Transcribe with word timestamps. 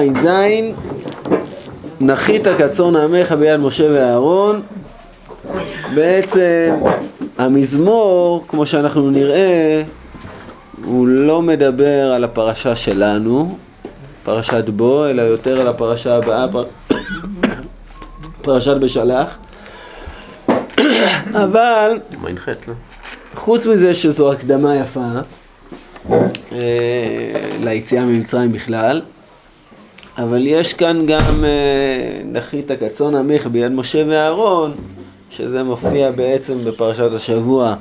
ע"ז 0.00 0.28
נחית 2.00 2.42
כצאן 2.58 2.96
עמך 2.96 3.32
ביד 3.32 3.60
משה 3.60 3.86
ואהרון 3.92 4.62
בעצם 5.94 6.74
המזמור, 7.38 8.44
כמו 8.48 8.66
שאנחנו 8.66 9.10
נראה, 9.10 9.82
הוא 10.84 11.08
לא 11.08 11.42
מדבר 11.42 12.12
על 12.12 12.24
הפרשה 12.24 12.76
שלנו, 12.76 13.58
פרשת 14.24 14.68
בו, 14.68 15.06
אלא 15.06 15.22
יותר 15.22 15.60
על 15.60 15.68
הפרשה 15.68 16.16
הבאה, 16.16 16.46
פר... 16.52 16.64
פרשת 18.42 18.76
בשלח. 18.76 19.38
אבל 21.44 21.98
חוץ 23.34 23.66
מזה 23.66 23.94
שזו 23.94 24.32
הקדמה 24.32 24.76
יפה 24.76 25.06
אה, 26.10 26.18
ליציאה 27.60 28.04
ממצרים 28.04 28.52
בכלל, 28.52 29.02
אבל 30.22 30.46
יש 30.46 30.74
כאן 30.74 31.06
גם 31.06 31.44
אה, 31.44 32.20
נחית 32.24 32.70
כצאן 32.72 33.14
עמך 33.14 33.46
ביד 33.46 33.72
משה 33.72 34.04
ואהרון, 34.08 34.72
שזה 35.30 35.62
מופיע 35.62 36.10
בעצם 36.10 36.64
בפרשת 36.64 37.12
השבוע, 37.12 37.74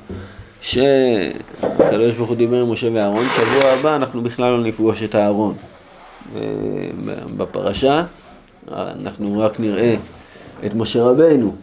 שהקדוש 0.62 2.14
ברוך 2.18 2.30
הוא 2.30 2.38
דיבר 2.38 2.62
עם 2.62 2.72
משה 2.72 2.88
ואהרון, 2.94 3.26
שבוע 3.36 3.72
הבא 3.72 3.96
אנחנו 3.96 4.22
בכלל 4.22 4.52
לא 4.52 4.64
נפגוש 4.64 5.04
את 5.04 5.16
אהרון 5.16 5.54
בפרשה, 7.38 8.04
אנחנו 8.72 9.40
רק 9.40 9.60
נראה 9.60 9.96
את 10.66 10.74
משה 10.74 11.04
רבנו. 11.04 11.56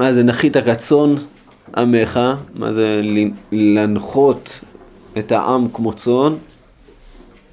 מה 0.00 0.12
זה 0.12 0.24
נחית 0.24 0.56
כצאן 0.56 1.14
עמך, 1.76 2.20
מה 2.54 2.72
זה 2.72 3.00
לנחות 3.52 4.60
את 5.18 5.32
העם 5.32 5.68
כמו 5.72 5.92
צאן, 5.92 6.34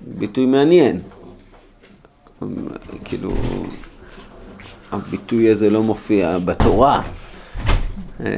ביטוי 0.01 0.45
מעניין. 0.45 0.99
כאילו, 3.05 3.31
הביטוי 4.91 5.49
הזה 5.49 5.69
לא 5.69 5.83
מופיע 5.83 6.37
בתורה. 6.37 7.01
אה, 8.25 8.31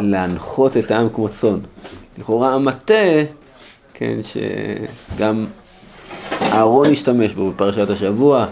להנחות 0.00 0.76
את 0.76 0.90
העם 0.90 1.08
כמו 1.14 1.28
צאן. 1.28 1.58
לכאורה 2.18 2.54
המטה, 2.54 2.94
כן, 3.94 4.18
שגם 4.22 5.46
אהרון 6.42 6.92
השתמש 6.92 7.32
בו 7.32 7.50
בפרשת 7.50 7.90
השבוע, 7.90 8.46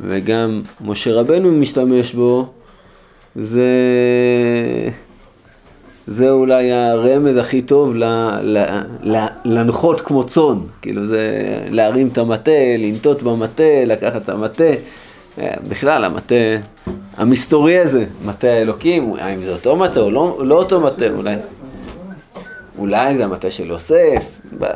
וגם 0.00 0.62
משה 0.80 1.12
רבנו 1.12 1.50
משתמש 1.50 2.14
בו, 2.14 2.52
זה, 3.36 3.70
זה 6.06 6.30
אולי 6.30 6.72
הרמז 6.72 7.36
הכי 7.36 7.62
טוב 7.62 7.94
ל, 7.94 8.04
ל, 8.42 8.64
ל, 9.02 9.26
לנחות 9.44 10.00
כמו 10.00 10.24
צאן, 10.24 10.58
כאילו 10.82 11.06
זה 11.06 11.28
להרים 11.70 12.08
את 12.08 12.18
המטה, 12.18 12.76
לנטות 12.78 13.22
במטה, 13.22 13.84
לקחת 13.86 14.22
את 14.22 14.28
המטה. 14.28 14.64
אה, 15.38 15.54
בכלל, 15.68 16.04
המטה 16.04 16.34
המסתורי 17.16 17.78
הזה, 17.78 18.04
מטה 18.24 18.48
האלוקים, 18.48 19.14
האם 19.18 19.42
זה 19.42 19.52
אותו 19.52 19.76
מטה 19.76 20.00
או 20.00 20.10
לא, 20.10 20.40
לא 20.44 20.54
אותו 20.54 20.80
מטה, 20.80 21.06
אולי, 21.08 21.34
אולי 22.78 23.16
זה 23.16 23.24
המטה 23.24 23.50
של 23.50 23.70
יוסף, 23.70 24.24
ב, 24.58 24.66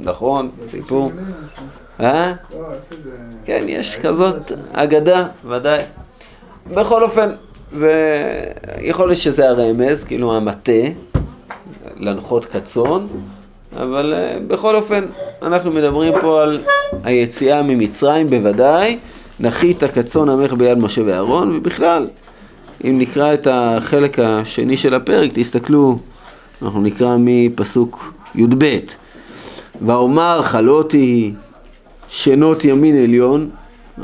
נכון, 0.00 0.50
סיפור. 0.62 1.10
אה? 2.00 2.32
כן, 3.44 3.64
יש 3.68 3.96
כזאת 3.96 4.52
אגדה, 4.72 5.26
ודאי. 5.44 5.82
בכל 6.74 7.02
אופן, 7.02 7.30
זה 7.72 8.24
יכול 8.80 9.08
להיות 9.08 9.18
שזה 9.18 9.48
הרמז, 9.48 10.04
כאילו 10.04 10.36
המטה, 10.36 10.72
לנחות 11.96 12.46
כצאן, 12.46 13.06
אבל 13.76 14.14
uh, 14.14 14.42
בכל 14.52 14.76
אופן, 14.76 15.04
אנחנו 15.42 15.70
מדברים 15.70 16.12
פה 16.20 16.42
על 16.42 16.60
היציאה 17.04 17.62
ממצרים 17.62 18.26
בוודאי, 18.26 18.98
נחית 19.40 19.84
כצאן 19.84 20.28
עמך 20.28 20.52
ביד 20.52 20.78
משה 20.78 21.02
ואהרון, 21.06 21.56
ובכלל, 21.56 22.08
אם 22.84 22.98
נקרא 22.98 23.34
את 23.34 23.46
החלק 23.50 24.18
השני 24.18 24.76
של 24.76 24.94
הפרק, 24.94 25.30
תסתכלו, 25.34 25.98
אנחנו 26.62 26.80
נקרא 26.80 27.16
מפסוק 27.18 28.14
י"ב: 28.34 28.78
ואומר 29.86 30.40
חלותי 30.42 31.32
שנות 32.08 32.64
ימין 32.64 33.02
עליון, 33.02 33.50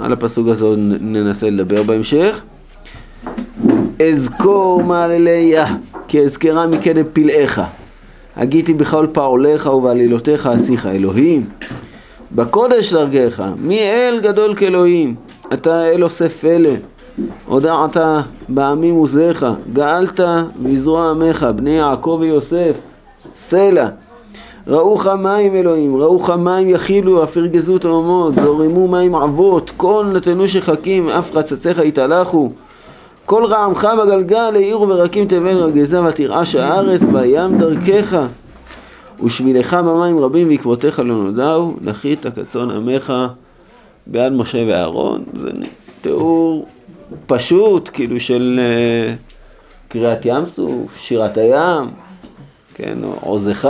על 0.01 0.13
הפסוק 0.13 0.49
הזה 0.49 0.67
ננסה 0.77 1.51
לדבר 1.51 1.83
בהמשך. 1.83 2.43
אזכור 4.11 4.83
מעלליה, 4.83 5.67
כי 6.09 6.21
אזכרה 6.21 6.67
מקדם 6.67 7.05
פלאיך. 7.13 7.61
הגיתי 8.37 8.75
בכל 8.75 9.07
פעוליך 9.13 9.67
ובעלילותיך 9.67 10.47
אשיך 10.47 10.87
אלוהים. 10.87 11.45
בקודש 12.33 12.93
דרכך, 12.93 13.43
מי 13.59 13.81
אל 13.81 14.21
גדול 14.23 14.55
כאלוהים, 14.55 15.15
אתה 15.53 15.85
אל 15.85 16.03
עושה 16.03 16.29
פלא. 16.29 16.71
הודעת 17.47 17.97
בעמים 18.49 18.95
עוזיך, 18.95 19.47
גאלת 19.73 20.21
בזרוע 20.63 21.11
עמך, 21.11 21.47
בני 21.57 21.71
יעקב 21.71 22.19
ויוסף, 22.21 22.77
סלע. 23.37 23.89
ראוך 24.67 25.07
מים 25.07 25.57
אלוהים, 25.57 25.97
ראוך 25.97 26.31
מים 26.31 26.69
יכילו, 26.69 27.25
אף 27.25 27.37
ירגזו 27.37 27.79
תאומות, 27.79 28.35
זורמו 28.35 28.89
מים 28.89 29.15
עבות, 29.15 29.71
כל 29.77 30.07
נתנו 30.13 30.49
שחקים, 30.49 31.09
אף 31.09 31.33
חצציך 31.37 31.79
יתהלכו. 31.79 32.51
כל 33.33 33.45
רעמך 33.45 33.89
בגלגל 34.03 34.53
העירו 34.55 34.89
ורקים 34.89 35.29
תבן 35.29 35.57
רגזה 35.57 36.03
ותרעש 36.03 36.55
הארץ 36.55 37.03
בים 37.03 37.59
דרכך. 37.59 38.17
ושבילך 39.25 39.75
במים 39.75 40.19
רבים 40.19 40.49
ועקבותיך 40.49 40.99
לא 40.99 41.05
נודעו. 41.05 41.75
נחית 41.81 42.27
כצאן 42.27 42.71
עמך 42.71 43.13
ביד 44.07 44.33
משה 44.33 44.65
ואהרון. 44.69 45.25
זה 45.35 45.51
תיאור 46.01 46.67
פשוט 47.27 47.91
כאילו 47.93 48.21
של 48.21 48.61
uh, 48.61 49.89
קריאת 49.89 50.25
ים 50.25 50.47
סוף, 50.47 50.99
שירת 50.99 51.39
הים, 51.39 51.91
כן, 52.75 52.99
עוזך, 53.21 53.69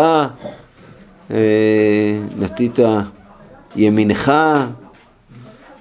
uh, 1.30 1.32
נטית 2.38 2.78
ימינך, 3.76 4.32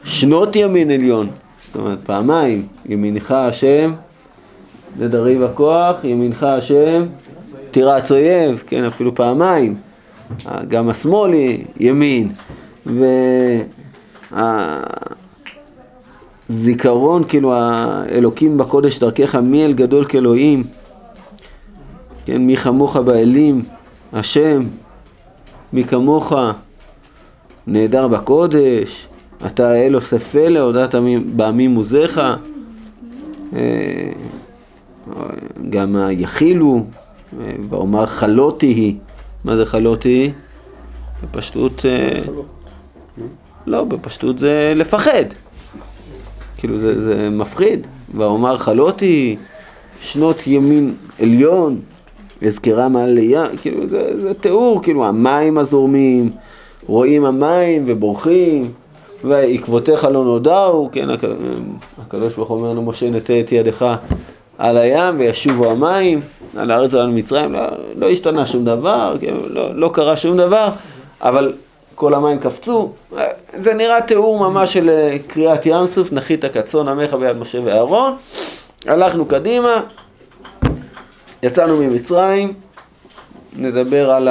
שנות 0.04 0.56
ימין 0.56 0.92
עליון 0.92 1.30
זאת 1.72 1.82
אומרת, 1.82 2.00
פעמיים, 2.04 2.68
ימינך 2.86 3.32
השם, 3.32 3.94
לדריב 5.00 5.44
הכוח, 5.44 6.04
ימינך 6.04 6.44
השם, 6.44 7.04
תירץ 7.72 8.12
אויב, 8.12 8.64
כן, 8.68 8.84
אפילו 8.84 9.16
פעמיים. 9.16 9.76
גם 10.68 10.90
השמאל 10.90 11.32
ימין. 11.80 12.32
והזיכרון, 16.50 17.24
כאילו, 17.28 17.54
האלוקים 17.54 18.58
בקודש 18.58 19.00
דרכך, 19.00 19.36
מי 19.36 19.66
אל 19.66 19.74
גדול 19.74 20.06
כאלוהים, 20.06 20.64
כן, 22.26 22.38
מי 22.38 22.58
כמוך 22.58 22.98
באלים, 22.98 23.62
השם, 24.14 24.64
מי 25.74 25.84
כמוך 25.84 26.34
נהדר 27.68 28.08
בקודש, 28.08 29.08
אתה 29.46 29.76
אל 29.76 29.94
עושה 29.94 30.20
פלא, 30.20 30.60
הודעת 30.60 30.96
בעמים 31.36 31.76
עוזיך, 31.76 32.22
אה, 33.56 34.12
גם 35.70 35.96
היחילו, 35.96 36.86
אה, 37.40 37.52
ואומר 37.70 38.06
חלותי 38.06 38.66
היא, 38.66 38.96
מה 39.46 39.56
זה 39.56 39.66
חלותי? 39.66 40.32
בפשטות, 41.24 41.86
אה, 41.86 42.22
לא, 43.66 43.84
בפשטות 43.84 44.40
זה 44.40 44.74
לפחד, 44.76 45.26
כאילו 46.58 46.78
זה, 46.78 47.02
זה 47.02 47.30
מפחיד, 47.30 47.88
ואומר 48.16 48.58
חלותי 48.58 49.38
שנות 50.02 50.48
ימין 50.48 50.94
עליון, 51.20 51.80
אזכרה 52.46 52.90
מעל 52.90 53.10
לים, 53.10 53.58
כאילו 53.62 53.88
זה, 53.88 54.22
זה 54.22 54.34
תיאור, 54.34 54.84
כאילו 54.84 55.06
המים 55.06 55.58
הזורמים, 55.58 56.32
רואים 56.88 57.26
המים 57.26 57.84
ובורחים, 57.88 58.72
ועקבותיך 59.24 60.04
לא 60.04 60.24
נודעו, 60.24 60.90
כן, 60.92 61.08
הקדוש 62.02 62.34
ברוך 62.34 62.50
הוא 62.50 62.58
אומר 62.58 62.74
למשה 62.74 63.10
נטה 63.10 63.40
את 63.40 63.52
ידך 63.52 63.96
על 64.58 64.78
הים 64.78 65.20
וישובו 65.20 65.72
המים, 65.72 66.22
על 66.58 66.72
הארץ 66.72 66.94
ועל 66.94 67.10
מצרים, 67.10 67.54
לא, 67.54 67.60
לא 67.96 68.10
השתנה 68.10 68.46
שום 68.46 68.66
דבר, 68.66 69.16
כן, 69.22 69.34
לא, 69.48 69.76
לא 69.76 69.90
קרה 69.94 70.18
שום 70.18 70.38
דבר, 70.38 70.70
אבל 71.22 71.54
כל 71.96 72.14
המים 72.14 72.40
קפצו, 72.40 72.92
זה 73.54 73.74
נראה 73.74 74.02
תיאור 74.02 74.40
ממש 74.40 74.74
של 74.74 74.90
אה, 74.90 75.18
קריאת 75.28 75.66
ים 75.66 75.88
סוף, 75.88 76.12
נחית 76.12 76.46
כצאן 76.46 76.88
עמך 76.88 77.14
ביד 77.14 77.38
משה 77.38 77.60
ואהרון, 77.64 78.16
הלכנו 78.86 79.26
קדימה, 79.26 79.82
יצאנו 81.44 81.78
ממצרים, 81.78 82.54
נדבר 83.56 84.12
על 84.12 84.30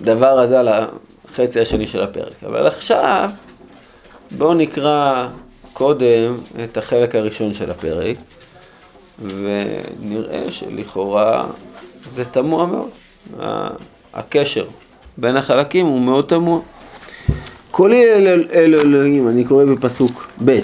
הדבר 0.00 0.38
הזה, 0.38 0.60
על 0.60 0.68
החצי 0.68 1.60
השני 1.60 1.86
של 1.86 2.02
הפרק, 2.02 2.44
אבל 2.46 2.66
עכשיו 2.66 3.30
בואו 4.38 4.54
נקרא 4.54 5.28
קודם 5.72 6.38
את 6.64 6.76
החלק 6.76 7.14
הראשון 7.14 7.54
של 7.54 7.70
הפרק, 7.70 8.16
ונראה 9.18 10.50
שלכאורה 10.50 11.46
זה 12.12 12.24
תמוה 12.24 12.66
מאוד. 12.66 12.88
הקשר 14.14 14.66
בין 15.18 15.36
החלקים 15.36 15.86
הוא 15.86 16.00
מאוד 16.00 16.24
תמוה. 16.24 16.60
קולי 17.70 18.04
אל, 18.04 18.26
אל, 18.26 18.44
אל 18.52 18.74
אלוהים, 18.74 19.28
אני 19.28 19.44
קורא 19.44 19.64
בפסוק 19.64 20.30
ב' 20.44 20.60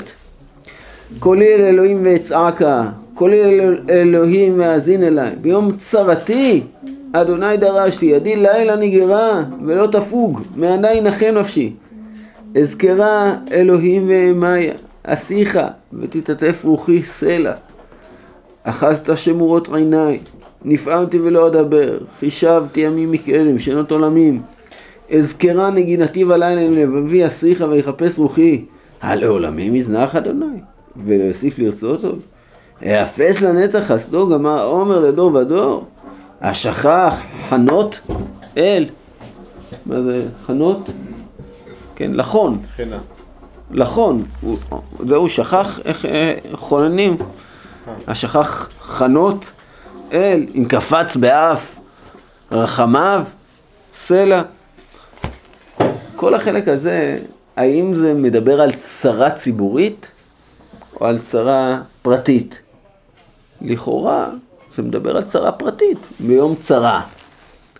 קולי 1.18 1.54
אל 1.54 1.60
אלוהים 1.60 2.00
ואצעקה, 2.04 2.90
קולי 3.14 3.42
אל 3.42 3.78
אלוהים 3.90 4.60
ואזין 4.60 5.04
אליי, 5.04 5.30
ביום 5.40 5.76
צרתי 5.76 6.62
אדוני 7.12 7.56
דרשתי, 7.56 8.06
ידי 8.06 8.36
לילה 8.36 8.76
נגרה 8.76 9.42
ולא 9.66 9.86
תפוג, 9.86 10.40
מעדי 10.56 10.92
ינחם 10.94 11.34
נפשי. 11.34 11.72
אזכרה 12.56 13.34
אלוהים 13.50 14.08
ואימיה, 14.08 14.72
אשיחה 15.02 15.68
ותתעטף 15.92 16.60
רוחי 16.64 17.02
סלע. 17.02 17.52
אחזת 18.62 19.16
שמורות 19.16 19.68
עיניי, 19.74 20.18
נפעמתי 20.64 21.20
ולא 21.20 21.48
אדבר, 21.48 21.98
חישבתי 22.18 22.80
ימים 22.80 23.12
מקדם, 23.12 23.58
שנות 23.58 23.92
עולמים. 23.92 24.40
אזכרה 25.18 25.70
נגינתי 25.70 26.24
בלילה 26.24 26.60
עם 26.60 26.72
לבבי 26.72 27.26
אשיחה 27.26 27.66
ויחפש 27.66 28.18
רוחי. 28.18 28.64
הלעולמים 29.02 29.74
יזנח 29.74 30.16
אדוני, 30.16 30.60
ולהוסיף 31.06 31.58
לרצות 31.58 32.04
עוד. 32.04 32.20
אאפס 32.82 33.40
לנצח 33.40 33.78
חסדו, 33.78 34.28
גמר 34.28 34.64
עומר 34.64 35.00
לדור 35.00 35.34
ודור. 35.34 35.84
השכח 36.40 37.14
חנות 37.48 38.00
אל. 38.56 38.84
מה 39.86 40.02
זה 40.02 40.22
חנות? 40.46 40.90
כן, 42.00 42.10
לחון. 42.14 42.58
חינה. 42.76 42.98
לחון. 43.70 44.24
הוא- 44.40 44.58
זהו 45.06 45.28
שכח 45.28 45.80
איך 45.84 46.04
אה, 46.06 46.34
חוננים. 46.52 47.16
השכח 48.08 48.68
חנות 48.82 49.50
אל, 50.12 50.46
אם 50.54 50.64
קפץ 50.64 51.16
באף, 51.16 51.78
רחמיו, 52.52 53.22
סלע. 53.96 54.42
כל 56.16 56.34
החלק 56.34 56.68
הזה, 56.68 57.18
האם 57.56 57.94
זה 57.94 58.14
מדבר 58.14 58.60
על 58.60 58.72
צרה 58.72 59.30
ציבורית 59.30 60.10
או 61.00 61.06
על 61.06 61.18
צרה 61.18 61.80
פרטית? 62.02 62.58
לכאורה 63.62 64.28
זה 64.70 64.82
מדבר 64.82 65.16
על 65.16 65.24
צרה 65.24 65.52
פרטית, 65.52 65.98
ביום 66.20 66.54
צרה, 66.64 67.00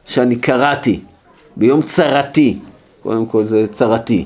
שאני 0.06 0.36
קראתי, 0.36 1.00
ביום 1.56 1.82
צרתי, 1.82 2.58
קודם 3.02 3.26
כל 3.26 3.44
זה 3.44 3.66
צרתי. 3.72 4.24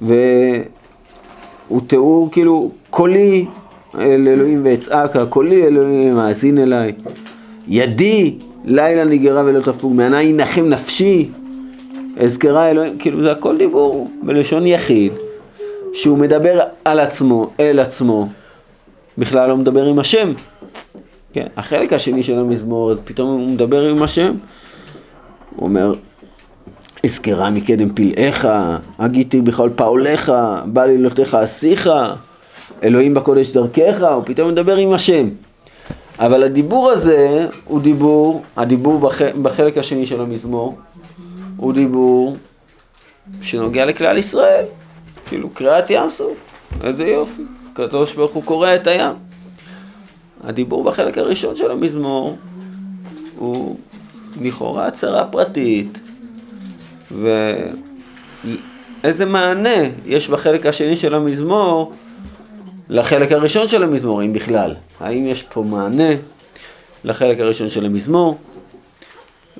והוא 0.00 1.80
תיאור 1.86 2.28
כאילו, 2.32 2.70
קולי 2.90 3.46
אל 3.98 4.28
אלוהים 4.28 4.60
ואצעקה, 4.64 5.26
קולי 5.26 5.62
אל 5.62 5.66
אלוהים 5.66 6.14
מאזין 6.14 6.58
אליי, 6.58 6.92
ידי 7.68 8.34
לילה 8.64 9.04
נגרה 9.04 9.42
ולא 9.44 9.62
תפוג, 9.62 9.94
מעיני 9.94 10.22
ינחם 10.22 10.64
נפשי, 10.64 11.28
אזכרה 12.20 12.70
אלוהים, 12.70 12.98
כאילו 12.98 13.22
זה 13.22 13.32
הכל 13.32 13.56
דיבור 13.56 14.10
בלשון 14.22 14.66
יחיד, 14.66 15.12
שהוא 15.92 16.18
מדבר 16.18 16.60
על 16.84 17.00
עצמו, 17.00 17.50
אל 17.60 17.78
עצמו, 17.78 18.28
בכלל 19.18 19.48
לא 19.48 19.56
מדבר 19.56 19.86
עם 19.86 19.98
השם. 19.98 20.32
כן, 21.32 21.46
החלק 21.56 21.92
השני 21.92 22.22
של 22.22 22.38
המזמור, 22.38 22.90
אז 22.90 23.00
פתאום 23.04 23.28
הוא 23.30 23.48
מדבר 23.48 23.88
עם 23.88 24.02
השם. 24.02 24.34
הוא 25.56 25.68
אומר, 25.68 25.94
אזכרה 27.04 27.50
מקדם 27.50 27.94
פלאיך, 27.94 28.48
הגיתי 28.98 29.40
בכל 29.40 29.70
פעוליך, 29.76 30.32
בא 30.64 30.84
לילותיך 30.84 31.34
אשיך, 31.34 31.90
אלוהים 32.82 33.14
בקודש 33.14 33.52
דרכך, 33.52 34.02
הוא 34.14 34.22
פתאום 34.26 34.48
מדבר 34.50 34.76
עם 34.76 34.92
השם. 34.92 35.28
אבל 36.18 36.42
הדיבור 36.42 36.90
הזה 36.90 37.46
הוא 37.64 37.80
דיבור, 37.80 38.42
הדיבור 38.56 38.98
בח, 38.98 39.22
בחלק 39.42 39.78
השני 39.78 40.06
של 40.06 40.20
המזמור, 40.20 40.78
הוא 41.56 41.72
דיבור 41.72 42.36
שנוגע 43.42 43.86
לכלל 43.86 44.18
ישראל. 44.18 44.64
כאילו 45.28 45.50
קריעת 45.50 45.90
ים 45.90 46.10
סוף, 46.10 46.36
איזה 46.84 47.06
יופי, 47.06 47.42
הקדוש 47.72 48.14
ברוך 48.14 48.32
הוא 48.32 48.42
קורע 48.44 48.74
את 48.74 48.86
הים. 48.86 49.14
הדיבור 50.44 50.84
בחלק 50.84 51.18
הראשון 51.18 51.56
של 51.56 51.70
המזמור 51.70 52.36
הוא 53.38 53.76
לכאורה 54.40 54.86
הצהרה 54.86 55.24
פרטית, 55.24 55.98
ואיזה 59.02 59.26
מענה 59.26 59.88
יש 60.06 60.28
בחלק 60.28 60.66
השני 60.66 60.96
של 60.96 61.14
המזמור 61.14 61.92
לחלק 62.88 63.32
הראשון 63.32 63.68
של 63.68 63.82
המזמור, 63.82 64.22
אם 64.22 64.32
בכלל. 64.32 64.74
האם 65.00 65.26
יש 65.26 65.42
פה 65.42 65.62
מענה 65.62 66.10
לחלק 67.04 67.40
הראשון 67.40 67.68
של 67.68 67.86
המזמור? 67.86 68.38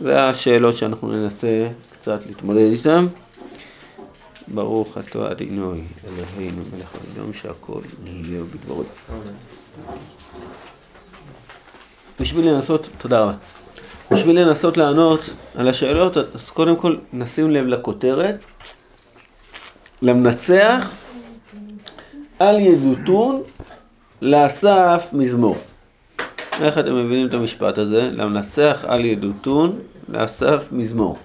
זה 0.00 0.25
השאלות 0.25 0.76
שאנחנו 0.76 1.12
ננסה 1.12 1.69
קצת 1.93 2.26
להתמודד 2.26 2.73
איתן. 2.73 3.06
ברוך 4.49 4.99
אתה 4.99 5.32
אדינוי 5.32 5.81
אלוהינו 6.06 6.62
מלך 6.76 6.94
העולם 6.94 7.32
שהכל 7.32 7.81
נהיה 8.05 8.43
בדברו. 8.43 8.82
בשביל 12.20 12.49
לנסות, 12.49 12.88
תודה 12.99 13.20
רבה. 13.20 13.32
בשביל 14.11 14.41
לנסות 14.41 14.77
לענות 14.77 15.35
על 15.57 15.69
השאלות, 15.69 16.17
אז 16.17 16.51
קודם 16.51 16.77
כל 16.77 16.97
נשים 17.12 17.51
לב 17.51 17.67
לכותרת. 17.67 18.45
למנצח 20.03 20.91
על 22.39 22.59
ידותון 22.61 23.43
לאסף 24.23 25.09
מזמור. 25.12 25.57
איך 26.61 26.79
אתם 26.79 26.97
מבינים 26.97 27.27
את 27.27 27.35
המשפט 27.35 27.79
הזה? 27.79 28.11
למנצח 28.12 28.85
על 28.89 29.05
ידותון 29.05 29.79
לאסף 30.09 30.69
מזמור. 30.73 31.19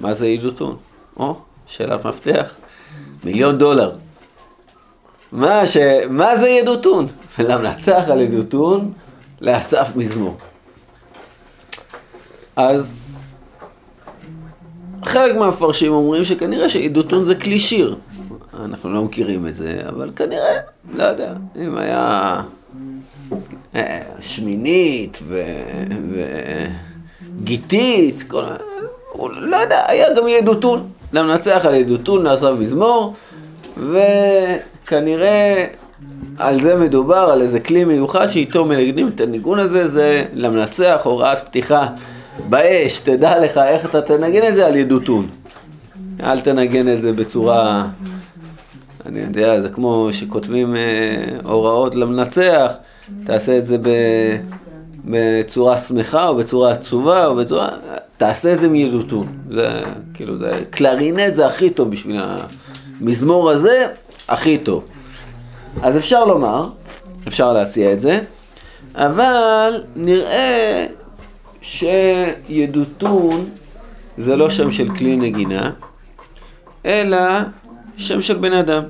מה 0.00 0.14
זה 0.14 0.26
ידותון? 0.26 0.76
או, 1.16 1.36
שאלת 1.66 2.06
מפתח. 2.06 2.54
מיליון 3.24 3.58
דולר. 3.58 3.92
מה, 5.32 5.66
ש... 5.66 5.76
מה 6.10 6.36
זה 6.36 6.48
ידותון? 6.48 7.06
למנצח 7.48 8.04
על 8.08 8.20
ידותון 8.20 8.92
לאסף 9.40 9.96
מזמור. 9.96 10.36
אז 12.56 12.94
חלק 15.04 15.36
מהמפרשים 15.36 15.92
אומרים 15.92 16.24
שכנראה 16.24 16.68
שידותון 16.68 17.24
זה 17.24 17.34
כלי 17.34 17.60
שיר. 17.60 17.96
אנחנו 18.64 18.94
לא 18.94 19.02
מכירים 19.02 19.46
את 19.46 19.56
זה, 19.56 19.80
אבל 19.88 20.10
כנראה, 20.16 20.58
לא 20.94 21.02
יודע, 21.02 21.32
אם 21.56 21.78
היה 21.78 22.40
אה, 23.74 24.00
שמינית 24.20 25.22
וגיתית, 27.40 28.22
כל... 28.22 28.42
הוא 29.12 29.30
לא 29.30 29.56
יודע, 29.56 29.82
היה 29.88 30.06
גם 30.16 30.28
ידותון. 30.28 30.88
למנצח 31.12 31.66
על 31.66 31.74
ידותון 31.74 32.26
לאסף 32.26 32.50
מזמור, 32.58 33.14
וכנראה 33.76 35.66
על 36.38 36.60
זה 36.60 36.76
מדובר, 36.76 37.30
על 37.32 37.42
איזה 37.42 37.60
כלי 37.60 37.84
מיוחד 37.84 38.28
שאיתו 38.28 38.64
מנגנים 38.64 39.08
את 39.14 39.20
הניגון 39.20 39.58
הזה, 39.58 39.88
זה 39.88 40.24
למנצח 40.32 41.00
הוראת 41.04 41.38
פתיחה 41.38 41.86
באש, 42.48 42.98
תדע 42.98 43.38
לך 43.38 43.58
איך 43.58 43.86
אתה 43.86 44.02
תנגן 44.02 44.48
את 44.48 44.54
זה 44.54 44.66
על 44.66 44.76
ידותון. 44.76 45.28
אל 46.22 46.40
תנגן 46.40 46.88
את 46.88 47.00
זה 47.00 47.12
בצורה, 47.12 47.86
אני 49.06 49.20
יודע, 49.20 49.60
זה 49.60 49.68
כמו 49.68 50.08
שכותבים 50.12 50.76
אה, 50.76 50.80
הוראות 51.44 51.94
למנצח, 51.94 52.72
תעשה 53.24 53.58
את 53.58 53.66
זה 53.66 53.78
ב, 53.78 53.88
בצורה 55.04 55.76
שמחה 55.76 56.28
או 56.28 56.36
בצורה 56.36 56.72
עצובה 56.72 57.26
או 57.26 57.34
בצורה, 57.34 57.68
תעשה 58.16 58.52
את 58.52 58.60
זה 58.60 58.68
מידותון. 58.68 59.26
זה 59.50 59.68
כאילו, 60.14 60.38
זה 60.38 60.62
קלרינט 60.70 61.34
זה 61.34 61.46
הכי 61.46 61.70
טוב 61.70 61.90
בשביל 61.90 62.20
המזמור 63.00 63.50
הזה, 63.50 63.86
הכי 64.28 64.58
טוב. 64.58 64.84
אז 65.82 65.96
אפשר 65.96 66.24
לומר, 66.24 66.68
אפשר 67.28 67.52
להציע 67.52 67.92
את 67.92 68.02
זה, 68.02 68.20
אבל 68.94 69.82
נראה 69.96 70.86
שידותון 71.64 73.44
זה 74.18 74.36
לא 74.36 74.50
שם 74.50 74.70
של 74.70 74.88
כלי 74.94 75.16
נגינה, 75.16 75.70
אלא 76.86 77.18
שם 77.96 78.22
של 78.22 78.34
בן 78.34 78.52
אדם. 78.52 78.82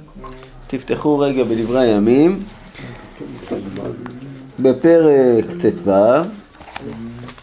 תפתחו 0.66 1.18
רגע 1.18 1.44
בדברי 1.44 1.80
הימים, 1.80 2.42
בפרק 4.60 5.44
ט"ו, 5.62 5.90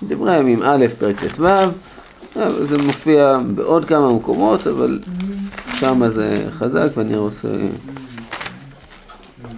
דברי 0.03 0.35
הימים 0.35 0.63
א', 0.63 0.85
פרק 0.99 1.25
ט"ו, 1.25 1.45
זה 2.61 2.77
מופיע 2.85 3.37
בעוד 3.55 3.85
כמה 3.85 4.13
מקומות, 4.13 4.67
אבל 4.67 4.99
שם 5.73 6.07
זה 6.07 6.45
חזק 6.51 6.87
ואני 6.95 7.15
רוצה 7.15 7.49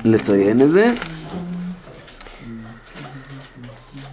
לציין 0.05 0.61
את 0.61 0.71
זה. 0.71 0.93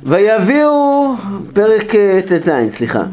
ויביאו, 0.03 1.15
פרק 1.53 1.93
ט"ז, 2.27 2.51
סליחה. 2.69 3.05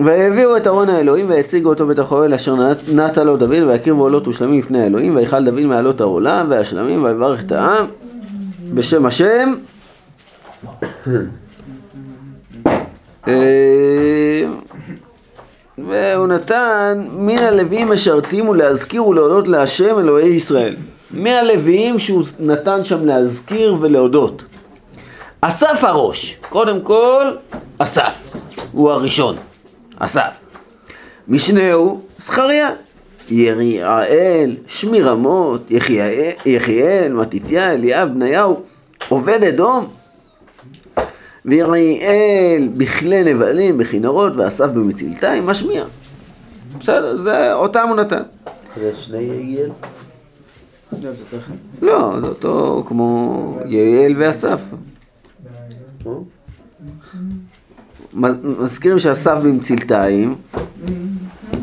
ויביאו 0.00 0.56
את 0.56 0.66
ארון 0.66 0.88
האלוהים 0.88 1.28
ויציגו 1.28 1.68
אותו 1.68 1.86
בית 1.86 1.98
החולל 1.98 2.34
אשר 2.34 2.56
נטע 2.92 3.24
לו 3.24 3.36
דוד 3.36 3.62
ויקריבו 3.66 4.02
עולות 4.02 4.28
ושלמים 4.28 4.58
לפני 4.58 4.82
האלוהים 4.82 5.16
ויכל 5.16 5.44
דוד 5.44 5.60
מעלות 5.60 6.00
העולה 6.00 6.44
והשלמים 6.48 7.04
ויברך 7.04 7.44
את 7.44 7.52
העם 7.52 7.86
בשם 8.74 9.06
השם 9.06 9.54
אה, 13.28 14.44
והוא 15.78 16.26
נתן 16.26 17.04
מן 17.12 17.38
הלוויים 17.38 17.88
משרתים 17.88 18.48
ולהזכיר 18.48 19.06
ולהודות 19.06 19.48
להשם 19.48 19.98
אלוהי 19.98 20.28
ישראל. 20.28 20.74
מהלוויים 21.10 21.98
שהוא 21.98 22.24
נתן 22.40 22.84
שם 22.84 23.06
להזכיר 23.06 23.76
ולהודות. 23.80 24.42
אסף 25.46 25.84
הראש, 25.84 26.36
קודם 26.48 26.82
כל 26.82 27.26
אסף, 27.78 28.14
הוא 28.72 28.90
הראשון, 28.90 29.36
אסף. 29.98 30.30
משנהו 31.28 32.00
זכריה, 32.18 32.70
יריעאל, 33.30 34.56
שמי 34.66 35.02
רמות, 35.02 35.70
יחיאל, 36.44 37.12
מתתיה, 37.12 37.72
אליאב, 37.72 38.08
בניהו, 38.08 38.62
עובד 39.08 39.44
אדום, 39.44 39.86
ויריאל 41.44 42.68
בכלי 42.76 43.34
נבלים, 43.34 43.78
בכינרות, 43.78 44.32
ואסף 44.36 44.66
במצלתיים, 44.66 45.46
משמיע. 45.46 45.84
בסדר, 46.80 47.16
זה 47.16 47.54
אותם 47.54 47.88
הוא 47.88 47.96
נתן. 47.96 48.22
זה 48.76 48.92
שני 48.96 49.22
יעל? 49.22 49.70
לא, 51.82 52.20
זה 52.20 52.26
אותו 52.26 52.84
כמו 52.86 53.58
יעל 53.66 54.14
ואסף. 54.18 54.60
מזכירים 58.14 58.98
שאסף 58.98 59.38
במצלתיים, 59.42 60.34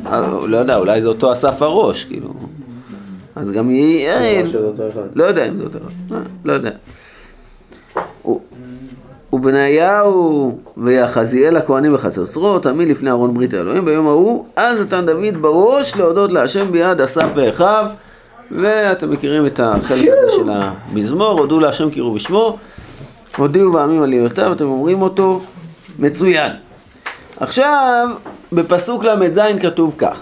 אה, 0.05 0.27
לא 0.47 0.57
יודע, 0.57 0.77
אולי 0.77 1.01
זה 1.01 1.07
אותו 1.07 1.33
אסף 1.33 1.61
הראש, 1.61 2.05
כאילו. 2.05 2.33
אז 3.35 3.51
גם 3.51 3.71
יעל, 3.71 4.45
לא 5.15 5.23
יודע 5.23 5.47
אם 5.47 5.57
זה 5.57 5.63
אותו 5.63 5.77
אחד, 5.77 6.15
אה, 6.15 6.19
לא 6.45 6.53
יודע. 6.53 6.71
ובניהו 9.33 10.57
ויחזיאל 10.77 11.57
הכהנים 11.57 11.93
בחצוצרות, 11.93 12.63
תמיד 12.63 12.89
לפני 12.89 13.09
ארון 13.09 13.33
ברית 13.33 13.53
האלוהים 13.53 13.85
ביום 13.85 14.07
ההוא, 14.07 14.45
אז 14.55 14.79
נתן 14.79 15.05
דוד 15.05 15.41
בראש 15.41 15.95
להודות 15.95 16.31
להשם 16.31 16.71
ביד 16.71 17.01
אסף 17.01 17.27
ואחיו, 17.35 17.85
ואתם 18.51 19.11
מכירים 19.11 19.45
את 19.45 19.59
החלק 19.59 20.09
הזה 20.17 20.31
של 20.31 20.49
המזמור, 20.49 21.39
הודו 21.39 21.59
להשם 21.59 21.89
קראו 21.89 22.13
בשמו, 22.13 22.57
הודיעו 23.37 23.71
בעמים 23.71 24.03
עליותיו, 24.03 24.53
אתם 24.53 24.65
אומרים 24.65 25.01
אותו, 25.01 25.41
מצוין. 25.99 26.51
עכשיו, 27.39 28.09
בפסוק 28.51 29.03
ל"ז 29.03 29.39
כתוב 29.61 29.93
כך: 29.97 30.19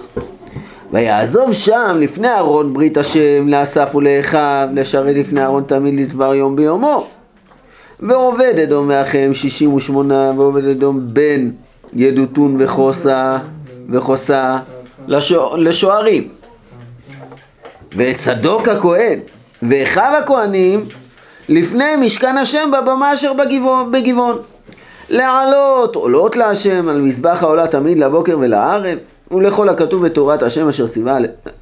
ויעזוב 0.92 1.54
שם 1.54 1.98
לפני 2.00 2.34
ארון 2.38 2.74
ברית 2.74 2.98
השם 2.98 3.48
לאסף 3.48 3.96
ולאחיו, 3.96 4.68
לשרת 4.74 5.16
לפני 5.16 5.46
ארון 5.46 5.64
תמיד 5.68 6.00
לדבר 6.00 6.34
יום 6.34 6.56
ביומו. 6.56 7.08
ועובד 8.00 8.54
אדום 8.64 8.88
מאחיהם 8.88 9.34
שישים 9.34 9.74
ושמונה, 9.74 10.32
ועובד 10.38 10.66
אדום 10.66 11.00
בן 11.04 11.50
ידותון 11.94 12.56
וחוסה, 12.60 13.38
וחוסה 13.90 14.58
לשוערים. 15.58 16.28
ואת 17.96 18.18
צדוק 18.18 18.68
הכהן 18.68 19.20
ואחיו 19.70 20.14
הכהנים 20.24 20.86
לפני 21.50 21.96
משכן 21.96 22.38
השם 22.38 22.72
בבמה 22.72 23.14
אשר 23.14 23.34
בגבעון. 23.92 24.38
להעלות 25.10 25.96
עולות 25.96 26.36
להשם 26.36 26.90
על 26.90 27.02
מזבח 27.02 27.44
העולה 27.44 27.68
תמיד 27.68 28.00
לבוקר 28.00 28.38
ולערב 28.40 28.98
ולכל 29.32 29.70
הכתוב 29.70 30.06
בתורת 30.06 30.44
השם 30.44 30.68
אשר 30.68 30.88
ציווה 30.88 31.18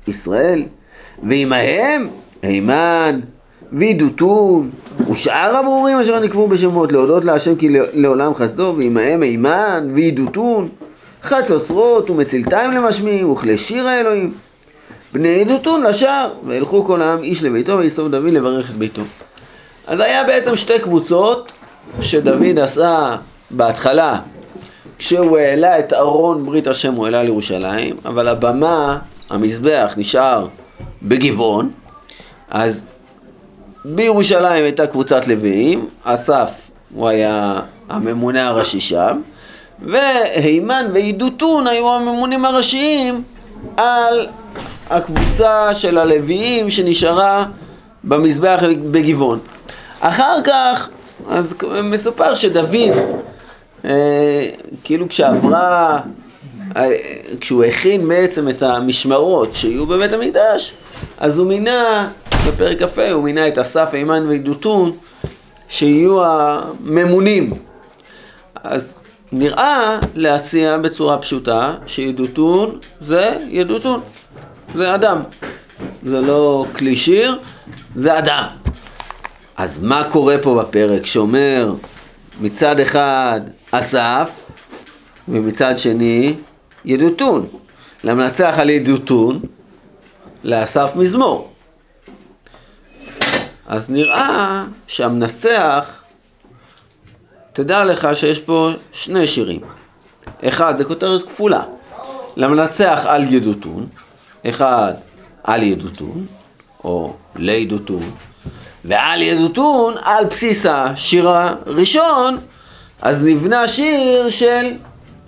ישראל. 0.08 0.64
ועמהם 1.24 2.08
הימן 2.42 3.20
וידותון 3.74 4.70
ושאר 5.12 5.56
הברורים 5.56 5.98
אשר 6.00 6.20
נקבעו 6.20 6.48
בשמות 6.48 6.92
להודות 6.92 7.26
להשם 7.26 7.56
כי 7.56 7.70
לעולם 7.94 8.36
חסדו 8.36 8.76
ועמהם 8.78 9.22
הימן 9.22 9.90
וידותון 9.94 10.70
חצוצרות 11.24 12.10
ומצלתיים 12.10 12.72
למשמיעים 12.72 13.30
וכלי 13.30 13.58
שיר 13.58 13.88
האלוהים. 13.88 14.34
בני 15.14 15.28
ידותון 15.28 15.84
לשער 15.84 16.34
וילכו 16.46 16.86
כל 16.86 17.02
העם 17.02 17.24
איש 17.24 17.44
לביתו 17.44 17.78
ויסתום 17.78 18.12
דוד 18.12 18.34
לברך 18.34 18.70
את 18.70 18.76
ביתו 18.76 19.02
אז 19.88 20.00
היה 20.00 20.24
בעצם 20.24 20.56
שתי 20.56 20.80
קבוצות 20.80 21.52
שדוד 22.02 22.60
עשה 22.60 23.16
בהתחלה 23.52 24.20
כשהוא 24.98 25.38
העלה 25.38 25.80
את 25.80 25.94
ארון 25.94 26.46
ברית 26.46 26.68
השם 26.68 26.94
הוא 26.94 27.06
העלה 27.06 27.24
לירושלים 27.24 27.98
אבל 28.06 28.28
הבמה, 28.28 28.98
המזבח 29.30 29.94
נשאר 29.98 30.48
בגבעון 31.04 31.72
אז 32.50 32.84
בירושלים 33.86 34.64
הייתה 34.64 34.88
קבוצת 34.88 35.28
לוויים, 35.28 35.90
אסף 36.04 36.52
הוא 36.96 37.08
היה 37.08 37.60
הממונה 37.90 38.48
הראשי 38.48 38.80
שם, 38.80 39.22
והימן 39.86 40.86
ועידותון 40.94 41.68
היו 41.68 41.94
הממונים 41.94 42.46
הראשיים 42.46 43.24
על 43.78 44.28
הקבוצה 44.90 45.74
של 45.74 45.98
הלוויים 45.98 46.70
שנשארה 46.70 47.46
במזבח 48.04 48.64
בגבעון. 48.92 49.40
אחר 50.00 50.38
כך, 50.44 50.90
אז 51.30 51.54
מסופר 51.84 52.36
שדוד, 52.36 52.72
אה, 53.86 54.50
כאילו 54.84 55.10
כשעברה, 55.10 56.00
אה, 56.78 56.90
כשהוא 57.40 57.64
הכין 57.64 58.08
בעצם 58.08 58.50
את 58.50 58.62
המשמרות 58.62 59.56
שיהיו 59.56 59.86
בבית 59.86 60.14
המקדש, 60.14 60.74
אז 61.18 61.38
הוא 61.38 61.48
מינה 61.48 62.10
בפרק 62.48 62.84
כ"ה 62.84 63.12
הוא 63.12 63.24
מינה 63.24 63.48
את 63.48 63.58
אסף, 63.58 63.90
אימן 63.94 64.26
וידותון 64.28 64.92
שיהיו 65.70 66.26
הממונים. 66.26 67.54
אז 68.64 68.94
נראה 69.32 70.00
להציע 70.16 70.78
בצורה 70.78 71.18
פשוטה 71.18 71.76
שידותון 71.86 72.80
זה 73.02 73.38
ידותון, 73.48 74.02
זה 74.76 74.96
אדם. 74.96 75.22
זה 76.04 76.22
לא 76.22 76.66
כלי 76.76 76.96
שיר, 76.96 77.40
זה 77.96 78.20
אדם. 78.20 78.44
אז 79.58 79.80
מה 79.80 80.10
קורה 80.12 80.36
פה 80.44 80.64
בפרק 80.64 81.06
שאומר 81.06 81.74
מצד 82.42 82.80
אחד 82.80 83.42
אסף 83.72 84.30
ומצד 85.28 85.78
שני 85.78 86.36
ידותון. 86.86 87.48
למנצח 88.04 88.56
על 88.58 88.70
ידותון, 88.70 89.40
לאסף 90.44 90.92
מזמור. 90.96 91.52
אז 93.68 93.90
נראה 93.90 94.64
שהמנצח, 94.88 96.02
תדע 97.54 97.86
לך 97.86 98.08
שיש 98.14 98.40
פה 98.40 98.70
שני 98.92 99.28
שירים. 99.28 99.62
אחד, 100.44 100.78
זה 100.78 100.84
כותרת 100.84 101.28
כפולה. 101.28 101.64
למנצח 102.36 103.02
על 103.06 103.34
ידותון, 103.34 103.88
אחד 104.50 104.94
על 105.44 105.64
ידותון, 105.64 106.26
או 106.84 107.14
לידותון, 107.36 108.12
ועל 108.86 109.22
ידותון, 109.22 109.96
על 110.02 110.26
בסיס 110.26 110.66
השיר 110.70 111.30
הראשון, 111.30 112.38
אז 113.02 113.24
נבנה 113.24 113.68
שיר 113.68 114.30
של 114.30 114.72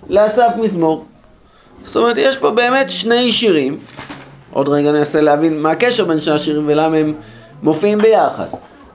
לאסף 0.08 0.48
מזמור. 0.58 1.04
זאת 1.84 1.96
אומרת, 1.96 2.16
יש 2.18 2.36
פה 2.36 2.50
באמת 2.50 2.90
שני 2.90 3.32
שירים. 3.32 3.78
עוד 4.52 4.68
רגע 4.68 4.92
ננסה 4.92 5.20
להבין 5.20 5.62
מה 5.62 5.70
הקשר 5.70 6.04
בין 6.04 6.20
שני 6.20 6.34
השירים 6.34 6.62
ולמה 6.66 6.96
הם 6.96 7.14
מופיעים 7.62 7.98
ביחד. 7.98 8.46